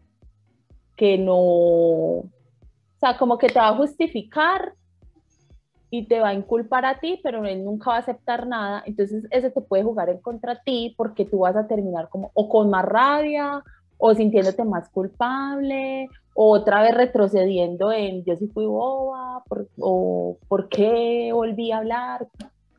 [0.98, 2.30] que no, o
[3.00, 4.74] sea, como que te va a justificar
[5.90, 8.84] y te va a inculpar a ti, pero él nunca va a aceptar nada.
[8.86, 12.50] Entonces, eso te puede jugar en contra ti porque tú vas a terminar como o
[12.50, 13.64] con más rabia
[13.98, 19.44] o sintiéndote más culpable, o otra vez retrocediendo en yo sí fui boba,
[19.80, 22.28] o por qué volví a hablar,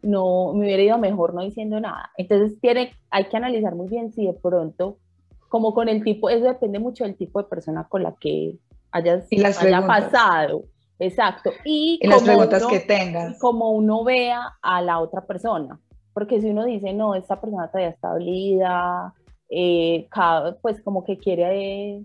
[0.03, 2.11] no, me hubiera ido mejor no diciendo nada.
[2.17, 4.99] Entonces tiene, hay que analizar muy bien si de pronto
[5.49, 8.57] como con el tipo, eso depende mucho del tipo de persona con la que
[8.91, 10.65] hayas haya pasado.
[10.99, 11.51] Exacto.
[11.65, 13.39] Y, las preguntas que tengas.
[13.39, 15.79] Como uno vea a la otra persona.
[16.13, 19.15] Porque si uno dice, no, esta persona todavía está dolida,
[19.49, 20.09] eh,
[20.61, 22.03] pues como que quiere,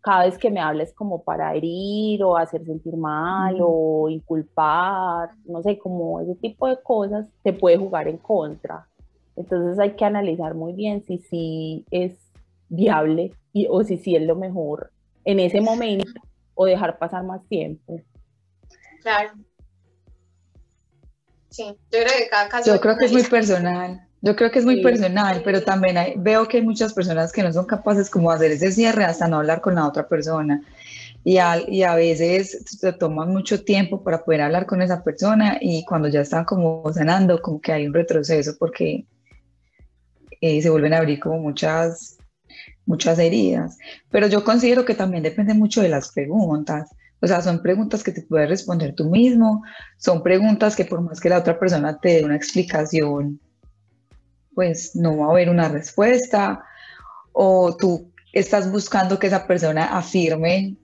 [0.00, 5.62] cada vez que me hables como para herir o hacer sentir mal o inculpar, no
[5.62, 8.86] sé, como ese tipo de cosas, te puede jugar en contra.
[9.34, 12.29] Entonces hay que analizar muy bien si sí es
[12.70, 14.90] viable y, o si sí es lo mejor
[15.24, 16.20] en ese momento
[16.54, 18.00] o dejar pasar más tiempo.
[19.02, 19.32] Claro.
[21.50, 22.72] Sí, yo creo que cada caso...
[22.72, 24.06] Yo creo que es muy personal.
[24.22, 27.52] Yo creo que es muy personal, pero también veo que hay muchas personas que no
[27.52, 30.62] son capaces como de hacer ese cierre hasta no hablar con la otra persona.
[31.24, 35.58] Y a, y a veces se toman mucho tiempo para poder hablar con esa persona
[35.60, 39.06] y cuando ya están como sanando, como que hay un retroceso porque
[40.40, 42.18] eh, se vuelven a abrir como muchas,
[42.90, 43.78] muchas heridas.
[44.10, 46.90] Pero yo considero que también depende mucho de las preguntas.
[47.20, 49.62] O sea, son preguntas que te puedes responder tú mismo,
[49.98, 53.40] son preguntas que por más que la otra persona te dé una explicación,
[54.54, 56.64] pues no va a haber una respuesta,
[57.32, 60.76] o tú estás buscando que esa persona afirme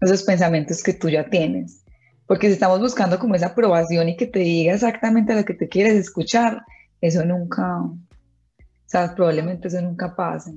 [0.00, 1.82] esos pensamientos que tú ya tienes.
[2.26, 5.68] Porque si estamos buscando como esa aprobación y que te diga exactamente lo que te
[5.68, 6.62] quieres escuchar,
[7.00, 7.96] eso nunca, o
[8.86, 10.52] sea, probablemente eso nunca pase.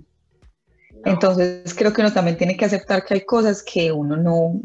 [1.05, 4.61] Entonces creo que uno también tiene que aceptar que hay cosas que uno no, o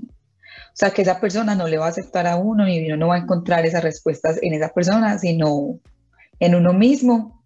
[0.72, 3.16] sea, que esa persona no le va a aceptar a uno y uno no va
[3.16, 5.80] a encontrar esas respuestas en esa persona, sino
[6.38, 7.42] en uno mismo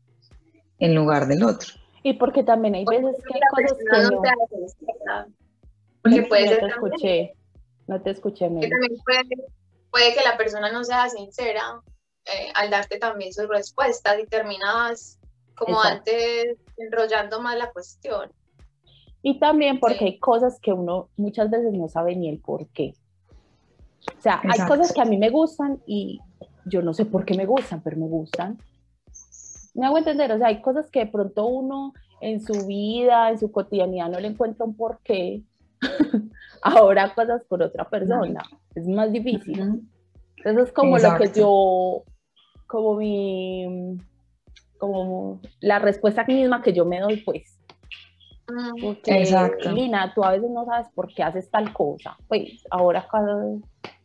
[0.78, 1.74] en lugar del otro.
[2.02, 5.32] Y porque también hay veces que hay cosas que no...
[6.02, 7.34] Te porque puede no te escuché,
[7.86, 8.44] no te escuché.
[8.48, 9.00] Que también
[9.90, 11.80] puede, que la persona no sea sincera
[12.24, 15.20] eh, al darte también sus respuestas y terminas
[15.54, 18.32] como antes enrollando más la cuestión.
[19.22, 22.94] Y también porque hay cosas que uno muchas veces no sabe ni el por qué.
[24.18, 26.20] O sea, hay cosas que a mí me gustan y
[26.64, 28.58] yo no sé por qué me gustan, pero me gustan.
[29.74, 33.38] Me hago entender, o sea, hay cosas que de pronto uno en su vida, en
[33.38, 35.42] su cotidianidad no le encuentra un porqué.
[36.62, 38.42] Ahora cosas por otra persona.
[38.74, 39.82] Es más difícil.
[40.44, 42.04] Eso es como lo que yo,
[42.66, 43.98] como mi,
[44.78, 47.61] como la respuesta misma que yo me doy, pues.
[48.80, 49.24] Porque,
[49.72, 52.16] Lina, tú a veces no sabes por qué haces tal cosa.
[52.28, 53.06] Pues ahora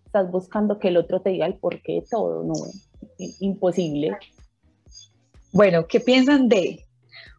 [0.06, 2.54] estás buscando que el otro te diga el porqué de todo, no,
[3.40, 4.18] imposible.
[5.52, 6.86] Bueno, ¿qué piensan de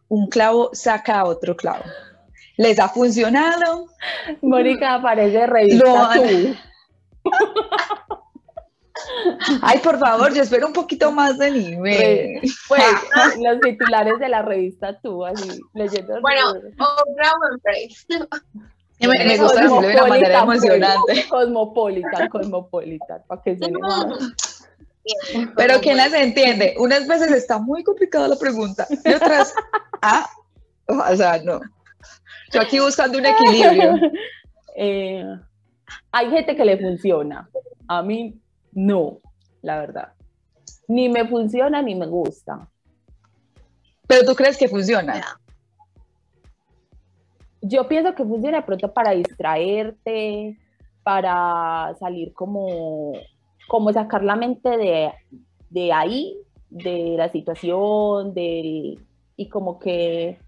[0.07, 1.83] un clavo saca a otro clavo?
[2.57, 3.87] ¿Les ha funcionado?
[4.41, 6.11] Mónica parece revista
[9.61, 12.41] Ay, por favor, yo espero un poquito más de nivel.
[12.67, 12.83] Pues,
[13.39, 16.21] los titulares de la revista tú, así, leyendo.
[16.21, 17.95] Bueno, Oprah Winfrey.
[19.01, 21.25] Me, me gusta decirlo de una manera pues, emocionante.
[21.29, 23.71] Cosmopolitan, cosmopolitan, para que se
[25.55, 26.75] Pero ¿quién las entiende?
[26.77, 29.53] Unas veces está muy complicada la pregunta y otras,
[30.01, 30.29] ah,
[30.87, 31.61] o sea, no.
[32.51, 33.95] Yo aquí buscando un equilibrio.
[34.75, 35.25] Eh,
[36.11, 37.49] hay gente que le funciona.
[37.87, 38.39] A mí
[38.71, 39.19] no,
[39.61, 40.13] la verdad.
[40.87, 42.67] Ni me funciona ni me gusta.
[44.07, 45.21] Pero tú crees que funciona.
[47.61, 50.57] Yo pienso que funciona pronto para distraerte,
[51.03, 53.13] para salir como
[53.69, 55.13] como sacar la mente de,
[55.69, 56.35] de ahí,
[56.69, 58.99] de la situación, del,
[59.37, 60.39] y como que,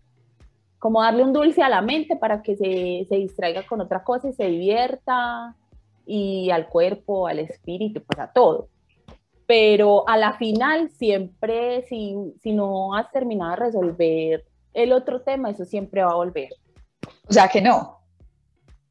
[0.80, 4.28] como darle un dulce a la mente para que se, se distraiga con otra cosa
[4.28, 5.56] y se divierta,
[6.06, 8.70] y al cuerpo, al espíritu, pues a todo.
[9.46, 15.50] Pero a la final siempre, si, si no has terminado de resolver el otro tema,
[15.50, 16.50] eso siempre va a volver.
[17.28, 18.00] O sea que no.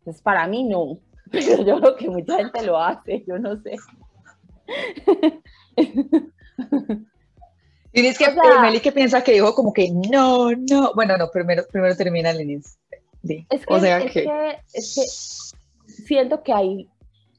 [0.05, 0.99] Pues para mí no,
[1.31, 3.77] pero yo creo que mucha gente lo hace, yo no sé.
[7.92, 10.92] Tienes que, o Meli que piensa que dijo como que no, no.
[10.94, 12.79] Bueno, no, primero, primero termina Linis.
[13.25, 14.29] Es, que, o sea es que...
[14.73, 15.03] es que
[16.05, 16.88] siento que hay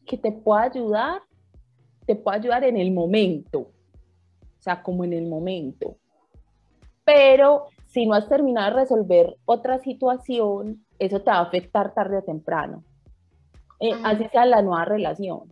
[0.05, 1.21] que te pueda ayudar,
[2.05, 3.59] te puede ayudar en el momento.
[3.59, 5.97] O sea, como en el momento.
[7.03, 12.17] Pero si no has terminado de resolver otra situación, eso te va a afectar tarde
[12.17, 12.83] o temprano.
[13.79, 15.49] Eh, así sea la nueva relación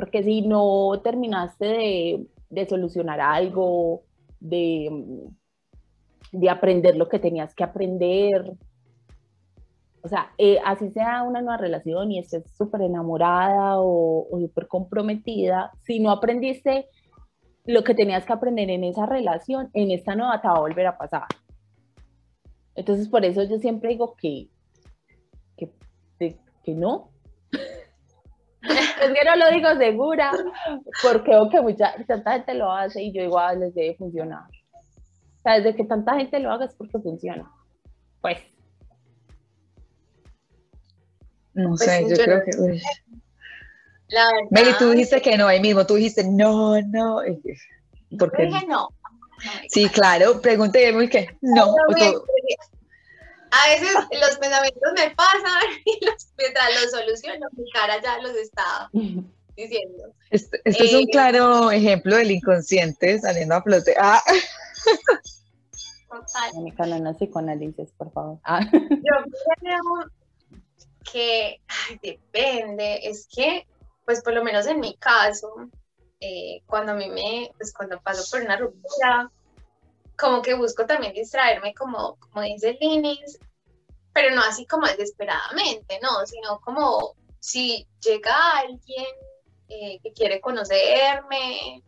[0.00, 4.00] porque si no terminaste de, solucionar algo,
[4.40, 5.28] de,
[6.32, 8.50] de, aprender lo que tenías que aprender,
[10.02, 14.66] o sea, eh, así sea una nueva relación y estés súper enamorada o, o súper
[14.66, 16.88] comprometida, si no aprendiste
[17.66, 20.86] lo que tenías que aprender en esa relación, en esta nueva te va a volver
[20.86, 21.26] a pasar.
[22.74, 24.48] Entonces, por eso yo siempre digo que,
[25.56, 25.70] que,
[26.64, 27.10] que no.
[27.52, 30.32] es que no lo digo segura,
[31.02, 34.44] porque veo que mucha, tanta gente lo hace y yo igual les debe funcionar.
[34.44, 37.50] O sea, desde que tanta gente lo haga es porque funciona.
[38.20, 38.38] Pues.
[41.54, 42.56] No pues sé, yo creo que.
[42.58, 42.82] Uy.
[44.50, 47.20] Meli, tú dijiste que no, ahí mismo, tú dijiste no, no.
[48.18, 48.46] ¿Por qué?
[48.46, 48.88] Dije no.
[49.68, 51.74] Sí, claro, pregunté muy que no.
[53.52, 58.36] A veces los pensamientos me pasan y los, mientras los soluciono, mi cara ya los
[58.36, 58.90] está
[59.56, 60.14] diciendo.
[60.30, 63.94] Este, este es un eh, claro ejemplo del inconsciente saliendo a flote.
[63.98, 64.22] Ah.
[66.54, 68.38] Mónica, no psicoanálisis, por favor.
[68.44, 68.60] Ah.
[68.72, 68.78] Yo
[69.60, 69.82] creo
[71.10, 71.60] que
[72.02, 73.66] depende, es que,
[74.04, 75.68] pues por lo menos en mi caso,
[76.20, 79.30] eh, cuando a mí me, pues cuando paso por una ruptura,
[80.18, 83.38] como que busco también distraerme, como, como dice Linis,
[84.12, 89.06] pero no así como desesperadamente, no, sino como si llega alguien
[89.68, 91.82] eh, que quiere conocerme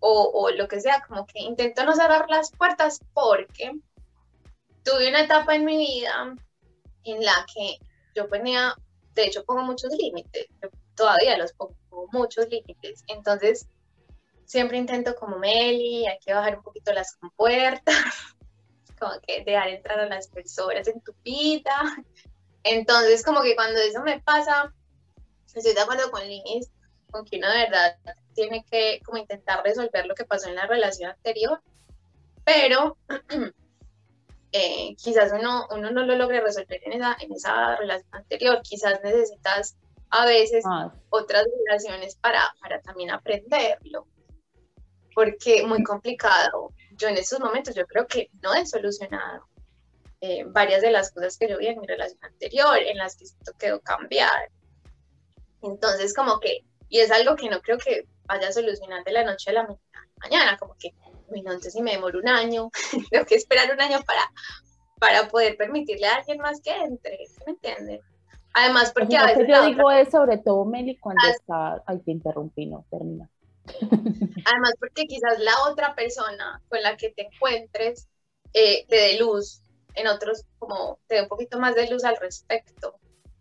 [0.00, 3.72] o, o, lo que sea, como que intento no cerrar las puertas porque
[4.84, 6.34] tuve una etapa en mi vida
[7.04, 7.78] en la que
[8.16, 8.74] yo ponía,
[9.14, 10.46] de hecho pongo muchos límites,
[10.96, 11.76] todavía los pongo
[12.12, 13.04] muchos límites.
[13.08, 13.68] Entonces,
[14.46, 17.96] siempre intento como Meli, hay que bajar un poquito las compuertas,
[18.98, 21.76] como que dejar entrar a las personas en tu vida.
[22.64, 24.72] Entonces, como que cuando eso me pasa,
[25.54, 26.70] estoy de acuerdo con Linis,
[27.10, 27.96] con que uno de verdad
[28.34, 31.60] tiene que como intentar resolver lo que pasó en la relación anterior,
[32.44, 32.96] pero
[34.56, 39.00] eh, quizás uno, uno no lo logre resolver en esa, en esa relación anterior, quizás
[39.02, 39.76] necesitas
[40.08, 40.92] a veces ah.
[41.10, 44.06] otras relaciones para, para también aprenderlo,
[45.14, 46.72] porque muy complicado.
[46.92, 49.46] Yo en estos momentos yo creo que no he solucionado
[50.22, 53.24] eh, varias de las cosas que yo vi en mi relación anterior, en las que
[53.24, 54.50] esto quedó cambiar.
[55.62, 59.24] Entonces como que, y es algo que no creo que vaya a solucionar de la
[59.24, 59.68] noche a la
[60.16, 60.94] mañana, como que,
[61.30, 62.70] no, entonces si me demoro un año,
[63.10, 64.22] tengo que esperar un año para,
[64.98, 68.00] para poder permitirle a alguien más que entre, ¿me entiendes?
[68.54, 69.46] Además, porque a veces...
[69.46, 71.82] Yo digo es sobre todo, Meli, cuando está...
[71.86, 73.28] Ay, te interrumpí, no, termina.
[74.46, 78.08] Además, porque quizás la otra persona con la que te encuentres
[78.54, 79.60] eh, te dé luz,
[79.94, 82.98] en otros como te dé un poquito más de luz al respecto.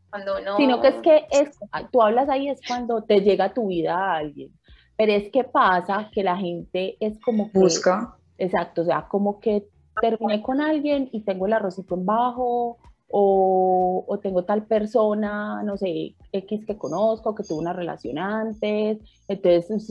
[0.10, 0.58] Cuando no...
[0.58, 1.58] Sino que es que es,
[1.92, 4.52] tú hablas ahí es cuando te llega a tu vida a alguien.
[4.98, 7.60] Pero es que pasa que la gente es como que...
[7.60, 8.16] Busca.
[8.38, 9.68] Exacto, o sea, como que
[10.02, 12.78] terminé con alguien y tengo el arrocito en bajo
[13.10, 18.98] o, tengo tal persona, no sé, X que conozco, que tuvo una relación antes,
[19.28, 19.86] entonces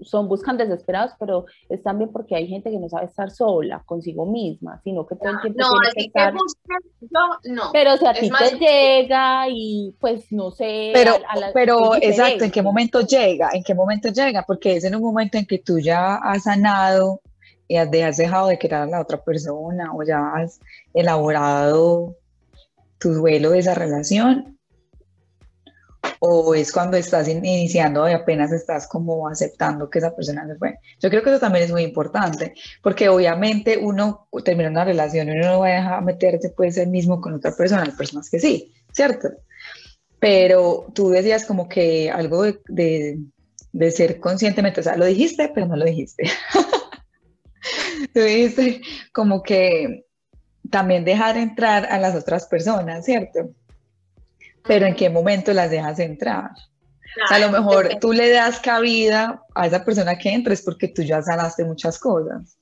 [0.00, 4.26] son, buscan desesperados, pero es también porque hay gente que no sabe estar sola consigo
[4.26, 6.34] misma, sino que todo el tiempo no, tiene que estar...
[7.44, 7.70] no.
[7.72, 10.90] Pero si a ti te llega y pues no sé...
[10.94, 11.16] Pero,
[11.52, 13.50] pero exacto, ¿en qué momento llega?
[13.52, 14.44] ¿En qué momento llega?
[14.46, 17.20] Porque es en un momento en que tú ya has sanado
[17.66, 20.60] y has dejado de querer a la otra persona o ya has
[20.92, 22.16] elaborado
[23.04, 24.58] tu duelo de esa relación
[26.20, 30.78] o es cuando estás iniciando y apenas estás como aceptando que esa persona se fue.
[31.00, 35.32] Yo creo que eso también es muy importante, porque obviamente uno termina una relación y
[35.32, 38.40] uno no va a dejar meterse pues el mismo con otra persona, hay personas que
[38.40, 39.28] sí, ¿cierto?
[40.18, 43.18] Pero tú decías como que algo de,
[43.72, 46.24] de, ser conscientemente, o sea, lo dijiste, pero no lo dijiste.
[48.14, 48.80] tú dijiste
[49.12, 50.06] como que
[50.70, 53.50] también dejar entrar a las otras personas, ¿cierto?
[54.62, 56.50] Pero en qué momento las dejas entrar.
[57.30, 61.22] a lo mejor tú le das cabida a esa persona que entres porque tú ya
[61.22, 62.56] sanaste muchas cosas.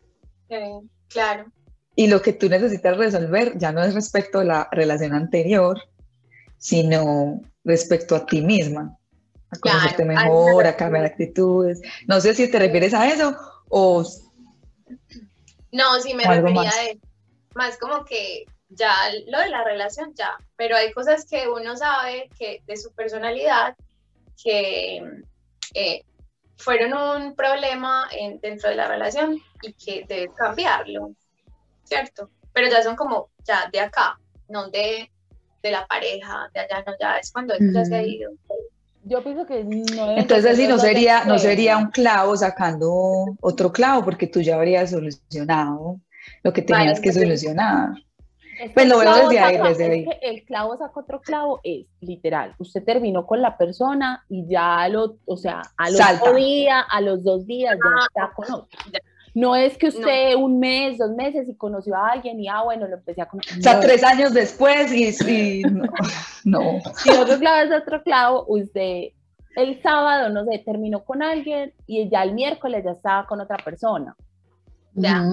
[1.09, 1.47] claro.
[1.95, 5.79] Y lo que tú necesitas resolver ya no es respecto a la relación anterior,
[6.57, 8.97] sino respecto a ti misma,
[9.51, 11.83] a conocerte mejor, a cambiar actitudes.
[12.07, 13.37] No sé si te refieres a eso
[13.69, 14.03] o...
[15.71, 17.12] No, sí me refería a eso
[17.55, 18.95] más como que ya
[19.29, 23.77] lo de la relación ya, pero hay cosas que uno sabe que de su personalidad
[24.43, 25.03] que
[25.75, 26.03] eh,
[26.57, 31.13] fueron un problema en, dentro de la relación y que debe cambiarlo,
[31.85, 32.31] ¿cierto?
[32.53, 35.11] Pero ya son como ya de acá, no de,
[35.63, 38.33] de la pareja, de allá, no, ya es cuando ya se ha ido.
[39.05, 44.05] Yo pienso que no Entonces así no sería, no sería un clavo sacando otro clavo
[44.05, 46.01] porque tú ya habrías solucionado
[46.43, 47.91] lo que tenías que solucionar.
[48.75, 50.07] pues lo veo desde ahí, desde ahí.
[50.23, 52.55] el clavo saca otro clavo es literal.
[52.59, 57.23] Usted terminó con la persona y ya lo, o sea, al otro día, a los
[57.25, 58.79] dos días ya ah, está con otro.
[59.35, 62.87] No es que usted un mes, dos meses y conoció a alguien y ah, bueno,
[62.87, 63.59] lo empecé a conocer.
[63.59, 65.85] O sea, tres años después y, no.
[66.45, 66.81] no.
[66.97, 69.13] Si otro clavo es otro clavo, usted
[69.57, 73.57] el sábado, no sé, terminó con alguien y ya el miércoles ya estaba con otra
[73.59, 74.15] persona.
[74.95, 75.25] Ya.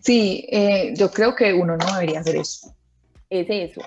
[0.00, 2.74] Sí, eh, yo creo que uno no debería hacer eso.
[3.30, 3.80] Es eso.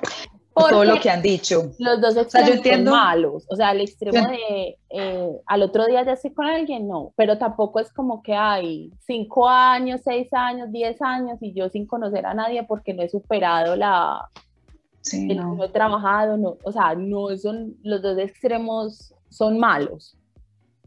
[0.56, 1.72] todo lo que han dicho.
[1.78, 3.46] Los dos extremos son malos.
[3.50, 7.14] O sea, el extremo de eh, al otro día ya estoy con alguien, no.
[7.16, 11.86] Pero tampoco es como que hay cinco años, seis años, diez años y yo sin
[11.86, 14.30] conocer a nadie porque no he superado la.
[15.02, 15.56] Sí, no.
[15.56, 16.58] no he trabajado, no.
[16.64, 20.16] O sea, no son los dos extremos son malos.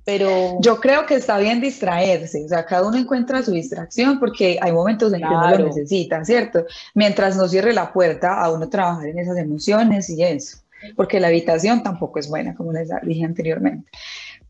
[0.07, 0.59] Pero...
[0.61, 4.71] Yo creo que está bien distraerse, o sea, cada uno encuentra su distracción porque hay
[4.71, 6.65] momentos en que uno lo necesita, ¿cierto?
[6.95, 10.59] Mientras no cierre la puerta a uno trabajar en esas emociones y eso,
[10.95, 13.91] porque la habitación tampoco es buena, como les dije anteriormente.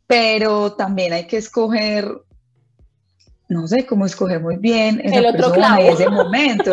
[0.07, 2.07] Pero también hay que escoger,
[3.49, 5.81] no sé, cómo escoger muy bien esa El otro clavo.
[5.81, 6.71] ese momento.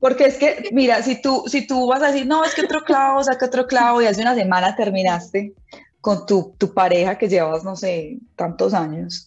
[0.00, 2.82] Porque es que, mira, si tú, si tú vas a decir, no, es que otro
[2.82, 5.54] clavo, saca otro clavo y hace una semana terminaste,
[6.06, 9.26] con tu, tu pareja que llevas, no sé, tantos años.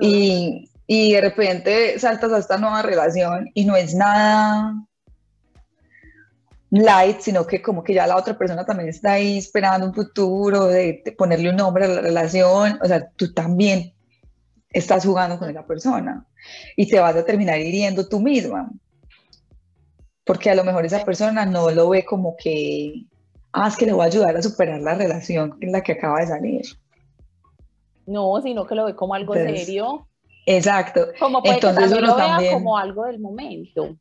[0.00, 4.74] Y, y de repente saltas a esta nueva relación y no es nada
[6.70, 10.64] light, sino que como que ya la otra persona también está ahí esperando un futuro,
[10.68, 13.92] de, ponerle un nombre a la relación, o sea, tú también
[14.70, 16.26] estás jugando con esa persona
[16.74, 18.70] y te vas a terminar hiriendo tú misma,
[20.24, 23.04] porque a lo mejor esa persona no lo ve como que
[23.52, 26.20] ah, es que le voy a ayudar a superar la relación en la que acaba
[26.20, 26.62] de salir.
[28.06, 30.06] No, sino que lo ve como algo serio.
[30.46, 31.08] Exacto.
[31.20, 33.96] Como puede entonces que lo vea como algo del momento.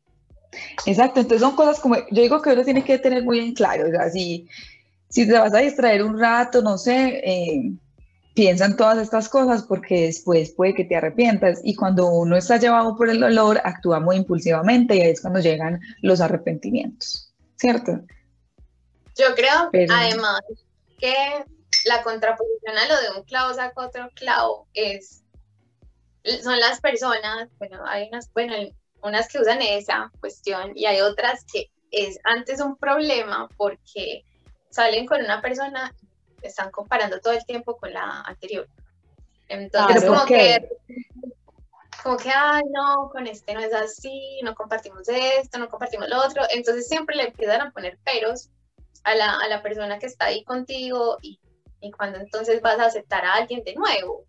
[0.86, 3.88] Exacto, entonces son cosas como, yo digo que uno tiene que tener muy en claro,
[3.88, 4.48] o sea, si,
[5.10, 7.72] si te vas a distraer un rato, no sé, eh,
[8.34, 12.58] piensa en todas estas cosas porque después puede que te arrepientas y cuando uno está
[12.58, 18.02] llevado por el dolor, actúa muy impulsivamente y ahí es cuando llegan los arrepentimientos, ¿cierto?
[19.18, 20.42] Yo creo, además,
[21.00, 21.46] que
[21.86, 25.24] la contraposición a lo de un clavo saca otro clavo es,
[26.44, 28.54] son las personas, bueno, hay unas, bueno,
[29.04, 34.24] unas que usan esa cuestión y hay otras que es antes un problema porque
[34.70, 35.94] salen con una persona,
[36.42, 38.68] están comparando todo el tiempo con la anterior.
[39.50, 40.70] Entonces, como que,
[42.04, 46.26] como que, ay, no, con este no es así, no compartimos esto, no compartimos lo
[46.26, 46.44] otro.
[46.52, 48.50] Entonces siempre le empiezan a poner peros
[49.04, 51.40] a la, a la persona que está ahí contigo y,
[51.80, 54.26] y, cuando entonces vas a aceptar a alguien de nuevo.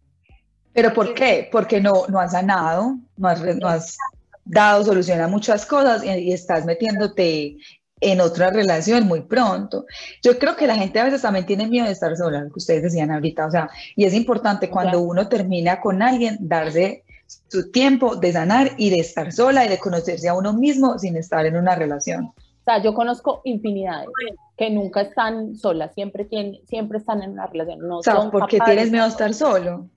[0.72, 1.48] ¿Pero por qué?
[1.52, 3.96] Porque no, no has sanado, no has, no has
[4.44, 7.56] dado solución a muchas cosas y, estás metiéndote
[8.00, 9.86] en otra relación muy pronto.
[10.22, 12.58] Yo creo que la gente a veces también tiene miedo de estar sola, lo que
[12.58, 17.04] ustedes decían ahorita, o sea, y es importante cuando uno termina con alguien darse
[17.48, 21.16] su tiempo de sanar y de estar sola y de conocerse a uno mismo sin
[21.16, 22.32] estar en una relación.
[22.62, 24.08] O sea, yo conozco infinidades
[24.56, 27.80] que nunca están solas, siempre, tienen, siempre están en una relación.
[27.80, 29.90] No o sea, ¿por qué tienes miedo a estar solo?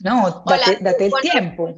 [0.00, 1.76] No, date, el tiempo.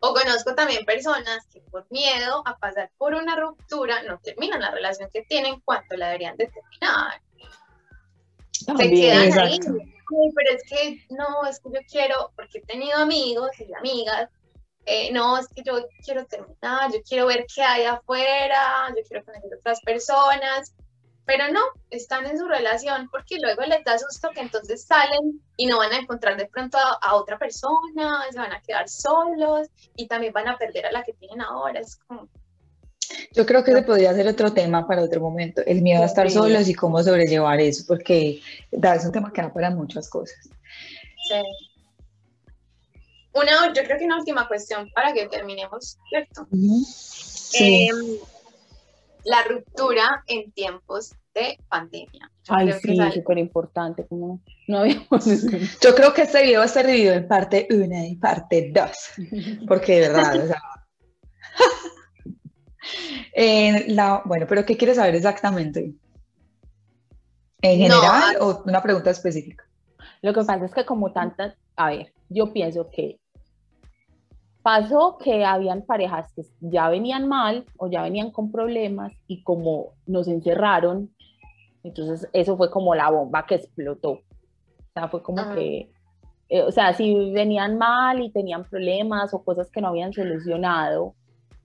[0.00, 4.72] O conozco también personas que por miedo a pasar por una ruptura no terminan la
[4.72, 7.22] relación que tienen cuando la deberían de terminar.
[8.50, 9.58] Se quedan ahí.
[9.58, 14.28] pero es que no, es que yo quiero, porque he tenido amigos y amigas
[14.92, 19.24] eh, no, es que yo quiero terminar, yo quiero ver qué hay afuera, yo quiero
[19.24, 20.74] conocer otras personas,
[21.24, 21.60] pero no,
[21.90, 25.92] están en su relación porque luego les da susto que entonces salen y no van
[25.92, 30.48] a encontrar de pronto a, otra persona, se van a quedar solos y también van
[30.48, 31.78] a perder a la que tienen ahora.
[31.78, 32.26] Es como...
[33.32, 36.28] Yo creo que se podría hacer otro tema para otro momento, el miedo a estar
[36.32, 40.48] solos y cómo sobrellevar eso, porque es un tema que da para muchas cosas.
[41.28, 41.69] Sí.
[43.32, 46.48] Una, yo creo que una última cuestión para que terminemos, ¿cierto?
[47.54, 48.18] Em,
[49.24, 52.30] la ruptura en tiempos de pandemia.
[52.48, 54.06] Ay, sí, súper importante.
[54.06, 54.84] Como no
[55.80, 59.66] Yo creo que este video va a estar dividido en parte 1 y parte 2,
[59.68, 60.62] porque de verdad, o sea...
[63.88, 65.94] la, bueno, pero ¿qué quieres saber exactamente?
[67.62, 69.64] ¿En general o una pregunta específica?
[70.22, 73.18] Lo que pasa es que como tantas, a ver, yo pienso que
[74.62, 79.94] pasó que habían parejas que ya venían mal o ya venían con problemas y como
[80.06, 81.10] nos encerraron,
[81.82, 84.10] entonces eso fue como la bomba que explotó.
[84.10, 85.90] O sea, fue como que,
[86.50, 91.14] eh, o sea, si venían mal y tenían problemas o cosas que no habían solucionado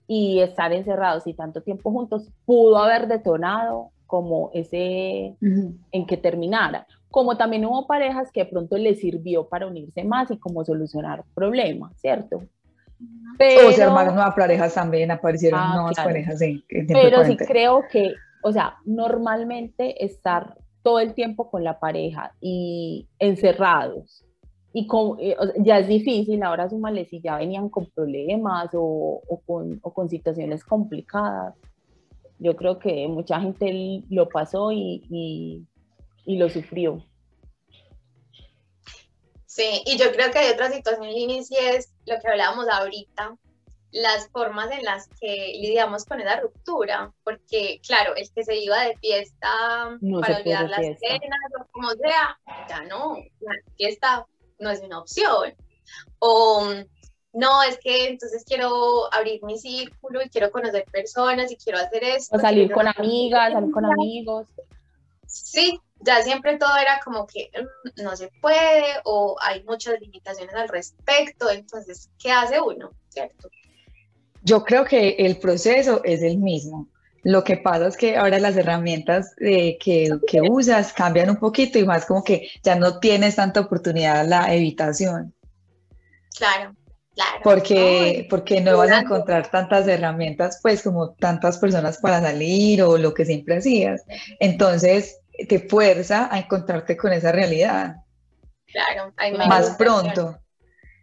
[0.06, 6.86] y estar encerrados y tanto tiempo juntos, pudo haber detonado como ese en que terminara.
[7.10, 11.24] Como también hubo parejas que de pronto les sirvió para unirse más y como solucionar
[11.34, 12.42] problemas, ¿cierto?
[13.38, 16.38] O se armaron nuevas parejas también, aparecieron ah, nuevas parejas.
[16.38, 22.32] Sí, Pero sí creo que, o sea, normalmente estar todo el tiempo con la pareja
[22.40, 24.24] y encerrados.
[24.72, 29.40] Y con, eh, ya es difícil, ahora súmale si ya venían con problemas o, o,
[29.46, 31.54] con, o con situaciones complicadas.
[32.38, 35.66] Yo creo que mucha gente lo pasó y, y,
[36.26, 37.02] y lo sufrió.
[39.46, 43.38] Sí, y yo creo que hay otra situación, Linis, y es lo que hablábamos ahorita,
[43.90, 48.82] las formas en las que lidiamos con esa ruptura, porque claro, el que se iba
[48.82, 49.48] de fiesta
[50.20, 54.26] para olvidar las cenas o como sea, ya no, la fiesta
[54.58, 55.54] no es una opción.
[56.18, 56.68] O
[57.32, 62.04] no, es que entonces quiero abrir mi círculo y quiero conocer personas y quiero hacer
[62.04, 62.36] esto.
[62.36, 64.48] O salir con amigas, salir con amigos.
[65.26, 70.54] Sí, ya siempre todo era como que mm, no se puede o hay muchas limitaciones
[70.54, 72.90] al respecto, entonces, ¿qué hace uno?
[73.08, 73.48] ¿Cierto?
[74.42, 76.88] Yo creo que el proceso es el mismo.
[77.24, 81.84] Lo que pasa es que ahora las herramientas que, que, usas cambian un poquito y
[81.84, 85.34] más como que ya no tienes tanta oportunidad la evitación.
[86.38, 86.76] Claro,
[87.16, 87.40] claro.
[87.42, 92.96] Porque, porque no vas a encontrar tantas herramientas, pues como tantas personas para salir o
[92.96, 94.04] lo que siempre hacías.
[94.38, 97.96] Entonces, te fuerza a encontrarte con esa realidad.
[98.66, 99.12] Claro,
[99.48, 100.38] más pronto,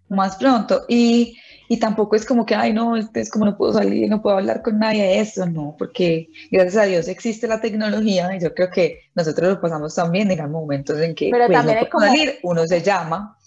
[0.10, 0.84] más pronto.
[0.88, 1.38] Y,
[1.70, 4.62] y, tampoco es como que, ay, no, es como no puedo salir, no puedo hablar
[4.62, 8.70] con nadie de eso, no, porque gracias a Dios existe la tecnología y yo creo
[8.70, 12.40] que nosotros lo pasamos también en momentos en que Pero pues, también no como, salir,
[12.44, 13.38] uno se llama.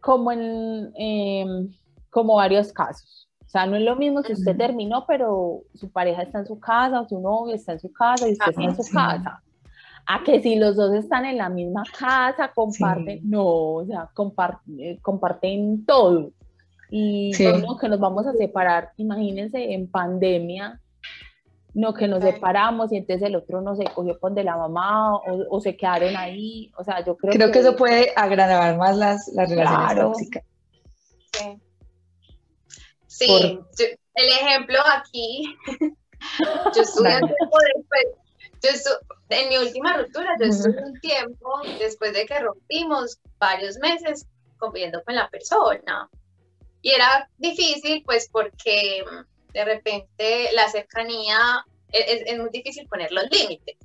[0.00, 1.74] Como en em,
[2.10, 3.28] como varios casos.
[3.44, 6.58] O sea, no es lo mismo si usted terminó, pero su pareja está en su
[6.60, 9.42] casa, o su novio está en su casa y usted está en su casa
[10.06, 14.08] a que si los dos están en la misma casa, comparten, no, o sea,
[14.78, 16.30] eh, comparten todo.
[16.88, 17.32] Y
[17.66, 20.80] no, que nos vamos a separar, imagínense en pandemia,
[21.74, 25.16] no que nos separamos y entonces el otro no se cogió con de la mamá
[25.16, 29.28] o, se quedaron ahí, o sea, yo creo, creo que, eso puede agravar más las,
[29.34, 30.44] las relaciones tóxicas.
[33.08, 33.58] Sí,
[34.14, 35.56] el ejemplo aquí,
[36.74, 38.06] yo estuve después,
[38.62, 38.70] yo
[39.28, 44.26] en mi última ruptura, yo estuve un tiempo, después de que rompimos, varios meses
[44.58, 46.08] conviviendo con la persona.
[46.82, 53.10] Y era difícil, pues, porque mm, de repente la cercanía, e, es, muy difícil poner
[53.10, 53.76] los límites.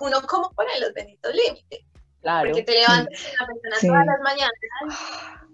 [0.00, 1.80] Uno, ¿cómo pone los benditos límites?
[2.20, 2.50] Claro.
[2.50, 4.52] Porque te levantas con la persona todas las mañanas,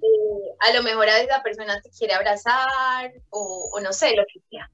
[0.03, 4.25] eh, a lo mejor a la persona te quiere abrazar, o, o no sé, lo
[4.25, 4.69] que sea.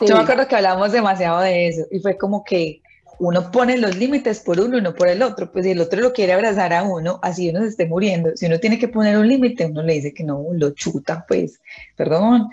[0.00, 2.82] Yo me acuerdo que hablamos demasiado de eso, y fue como que
[3.18, 5.50] uno pone los límites por uno y no por el otro.
[5.50, 8.30] Pues si el otro lo quiere abrazar a uno, así uno se esté muriendo.
[8.36, 11.60] Si uno tiene que poner un límite, uno le dice que no, lo chuta, pues,
[11.96, 12.48] perdón.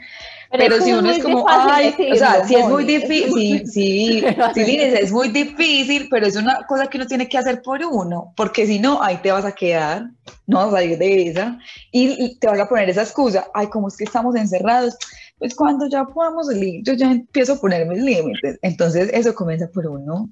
[0.56, 4.24] Pero, si uno es como, ay, o sea, si es muy difícil, sí, sí,
[4.56, 8.68] es muy difícil, pero es una cosa que uno tiene que hacer por uno, porque
[8.68, 10.12] si no, ahí te vas a quedar,
[10.46, 11.58] no vas a ir de esa,
[11.92, 14.96] y, y te vas a poner esa excusa, ay, como es que estamos encerrados,
[15.40, 19.68] pues cuando ya podamos salir, yo ya empiezo a poner mis límites, entonces eso comienza
[19.68, 20.30] por uno.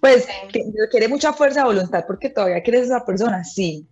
[0.00, 0.26] Pues
[0.90, 3.88] quiere mucha fuerza de voluntad porque todavía quieres a esa persona, sí,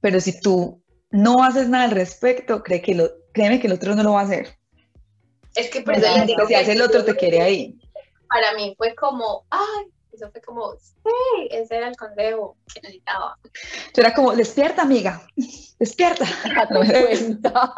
[0.00, 3.94] pero si tú no haces nada al respecto, cree que lo, créeme que el otro
[3.94, 4.58] no lo va a hacer.
[5.54, 6.06] Es que por eso
[6.46, 7.78] si hace el otro te quiere ahí.
[8.28, 13.38] Para mí fue como, ay, eso fue como, sí, ese era el consejo que necesitaba.
[13.42, 15.22] Yo era como, despierta, amiga,
[15.78, 16.24] despierta.
[16.70, 17.74] No me cuenta.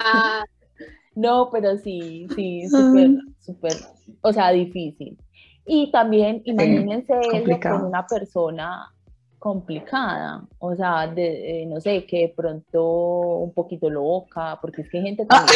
[0.00, 0.44] ah,
[1.14, 5.18] no, pero sí, sí, súper, súper o sea, difícil.
[5.64, 7.12] Y también imagínense
[7.60, 8.92] con una persona
[9.38, 12.84] complicada, o sea, de, eh, no sé, que de pronto
[13.38, 15.46] un poquito loca, porque es que hay gente ah.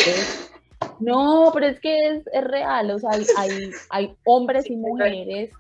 [1.01, 5.51] No, pero es que es, es real, o sea, hay, hay, hombres y mujeres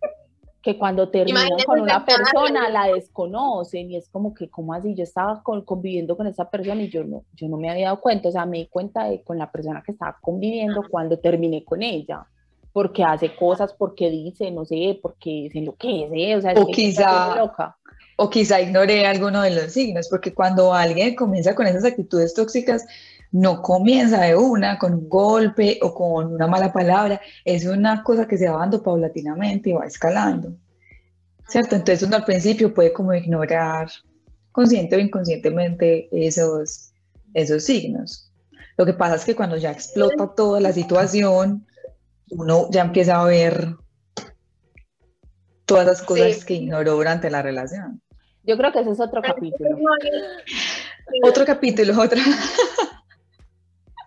[0.62, 4.95] que cuando terminan con una persona la desconocen y es como que, ¿cómo así?
[4.95, 8.28] Yo estaba conviviendo con esa persona y yo no, yo no me había dado cuenta,
[8.28, 11.82] o sea, me di cuenta de con la persona que estaba conviviendo cuando terminé con
[11.82, 12.26] ella
[12.73, 17.77] porque hace cosas, porque dice, no sé, porque se enloquece, o sea, o quizá, loca.
[18.16, 22.85] O quizá ignore alguno de los signos, porque cuando alguien comienza con esas actitudes tóxicas,
[23.33, 28.27] no comienza de una con un golpe o con una mala palabra, es una cosa
[28.27, 30.53] que se va dando paulatinamente y va escalando.
[31.49, 31.75] ¿Cierto?
[31.75, 33.91] Entonces uno al principio puede como ignorar
[34.53, 36.93] consciente o inconscientemente esos,
[37.35, 38.31] esos signos.
[38.77, 41.66] Lo que pasa es que cuando ya explota toda la situación,
[42.31, 43.76] uno ya empieza a ver
[45.64, 48.03] todas las cosas que ignoró durante la relación.
[48.43, 49.76] Yo creo que ese es otro capítulo.
[51.22, 52.20] otro capítulo, otra.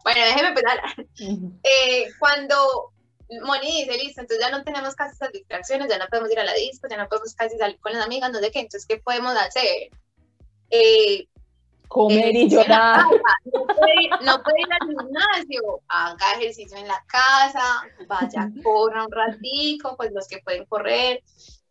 [0.04, 0.80] Bueno, déjeme empezar.
[1.18, 2.92] Eh, cuando
[3.42, 6.44] Moni dice, listo, entonces ya no tenemos casi esas distracciones, ya no podemos ir a
[6.44, 8.98] la disco, ya no podemos casi salir con las amigas, no sé qué, entonces, ¿qué
[8.98, 9.92] podemos hacer?
[10.70, 11.28] Eh,
[11.94, 13.04] Comer y llorar.
[13.54, 20.12] No puede, ir, al gimnasio, haga ejercicio en la casa, vaya, corra un ratico, pues
[20.12, 21.22] los que pueden correr,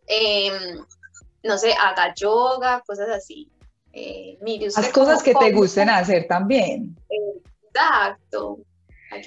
[0.06, 0.78] em,
[1.42, 3.50] no sé, haga yoga, cosas así.
[3.92, 4.38] Eh,
[4.76, 6.96] Haz cosas que te gusten hacer también.
[7.10, 8.60] Exacto.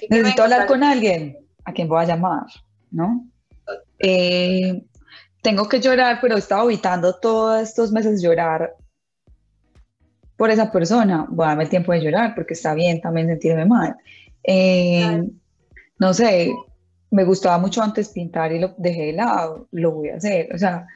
[0.08, 2.46] Necesito hablar con alguien a quien voy a llamar,
[2.90, 3.28] ¿no?
[3.98, 4.82] Eh,
[5.42, 8.74] tengo que llorar, pero he estado evitando todos estos meses llorar
[10.36, 11.26] por esa persona.
[11.28, 13.96] Voy a darme tiempo de llorar porque está bien también sentirme mal.
[14.44, 15.24] Eh,
[15.98, 16.52] no sé,
[17.10, 20.54] me gustaba mucho antes pintar y lo dejé de lado, lo voy a hacer.
[20.54, 20.86] O sea,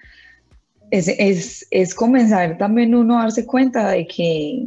[0.90, 4.66] es, es, es comenzar también uno a darse cuenta de que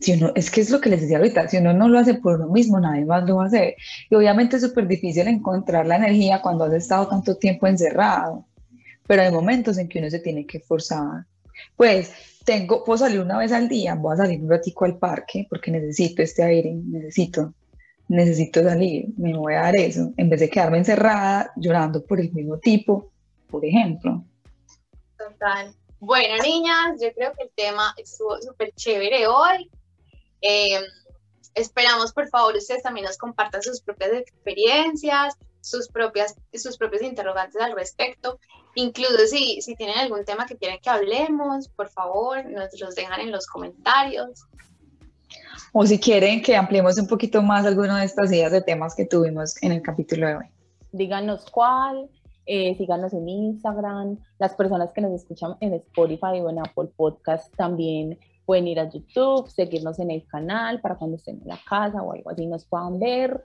[0.00, 2.14] si uno, es que es lo que les decía ahorita, si uno no lo hace
[2.14, 3.76] por uno mismo, nadie más lo va a hacer.
[4.10, 8.44] Y obviamente es súper difícil encontrar la energía cuando has estado tanto tiempo encerrado,
[9.06, 11.24] pero hay momentos en que uno se tiene que forzar.
[11.76, 12.12] Pues
[12.46, 15.72] tengo, puedo salir una vez al día, voy a salir un ratico al parque porque
[15.72, 17.52] necesito este aire, necesito,
[18.08, 22.32] necesito salir, me voy a dar eso, en vez de quedarme encerrada llorando por el
[22.32, 23.10] mismo tipo,
[23.50, 24.24] por ejemplo.
[25.18, 25.74] Total.
[25.98, 29.68] Bueno, niñas, yo creo que el tema estuvo súper chévere hoy.
[30.40, 30.80] Eh,
[31.54, 35.34] esperamos, por favor, ustedes también nos compartan sus propias experiencias,
[35.66, 38.38] sus, propias, sus propios interrogantes al respecto.
[38.76, 43.20] Incluso si, si tienen algún tema que quieren que hablemos, por favor, nos los dejan
[43.20, 44.44] en los comentarios.
[45.72, 49.06] O si quieren que ampliemos un poquito más alguno de estas ideas de temas que
[49.06, 50.46] tuvimos en el capítulo de hoy.
[50.92, 52.08] Díganos cuál,
[52.46, 54.18] eh, síganos en Instagram.
[54.38, 58.88] Las personas que nos escuchan en Spotify o en Apple Podcast también pueden ir a
[58.88, 62.64] YouTube, seguirnos en el canal para cuando estén en la casa o algo así nos
[62.64, 63.42] puedan ver.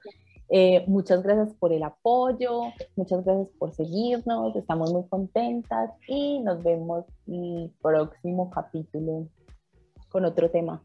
[0.53, 6.61] Eh, muchas gracias por el apoyo, muchas gracias por seguirnos, estamos muy contentas y nos
[6.61, 9.29] vemos el próximo capítulo
[10.09, 10.83] con otro tema.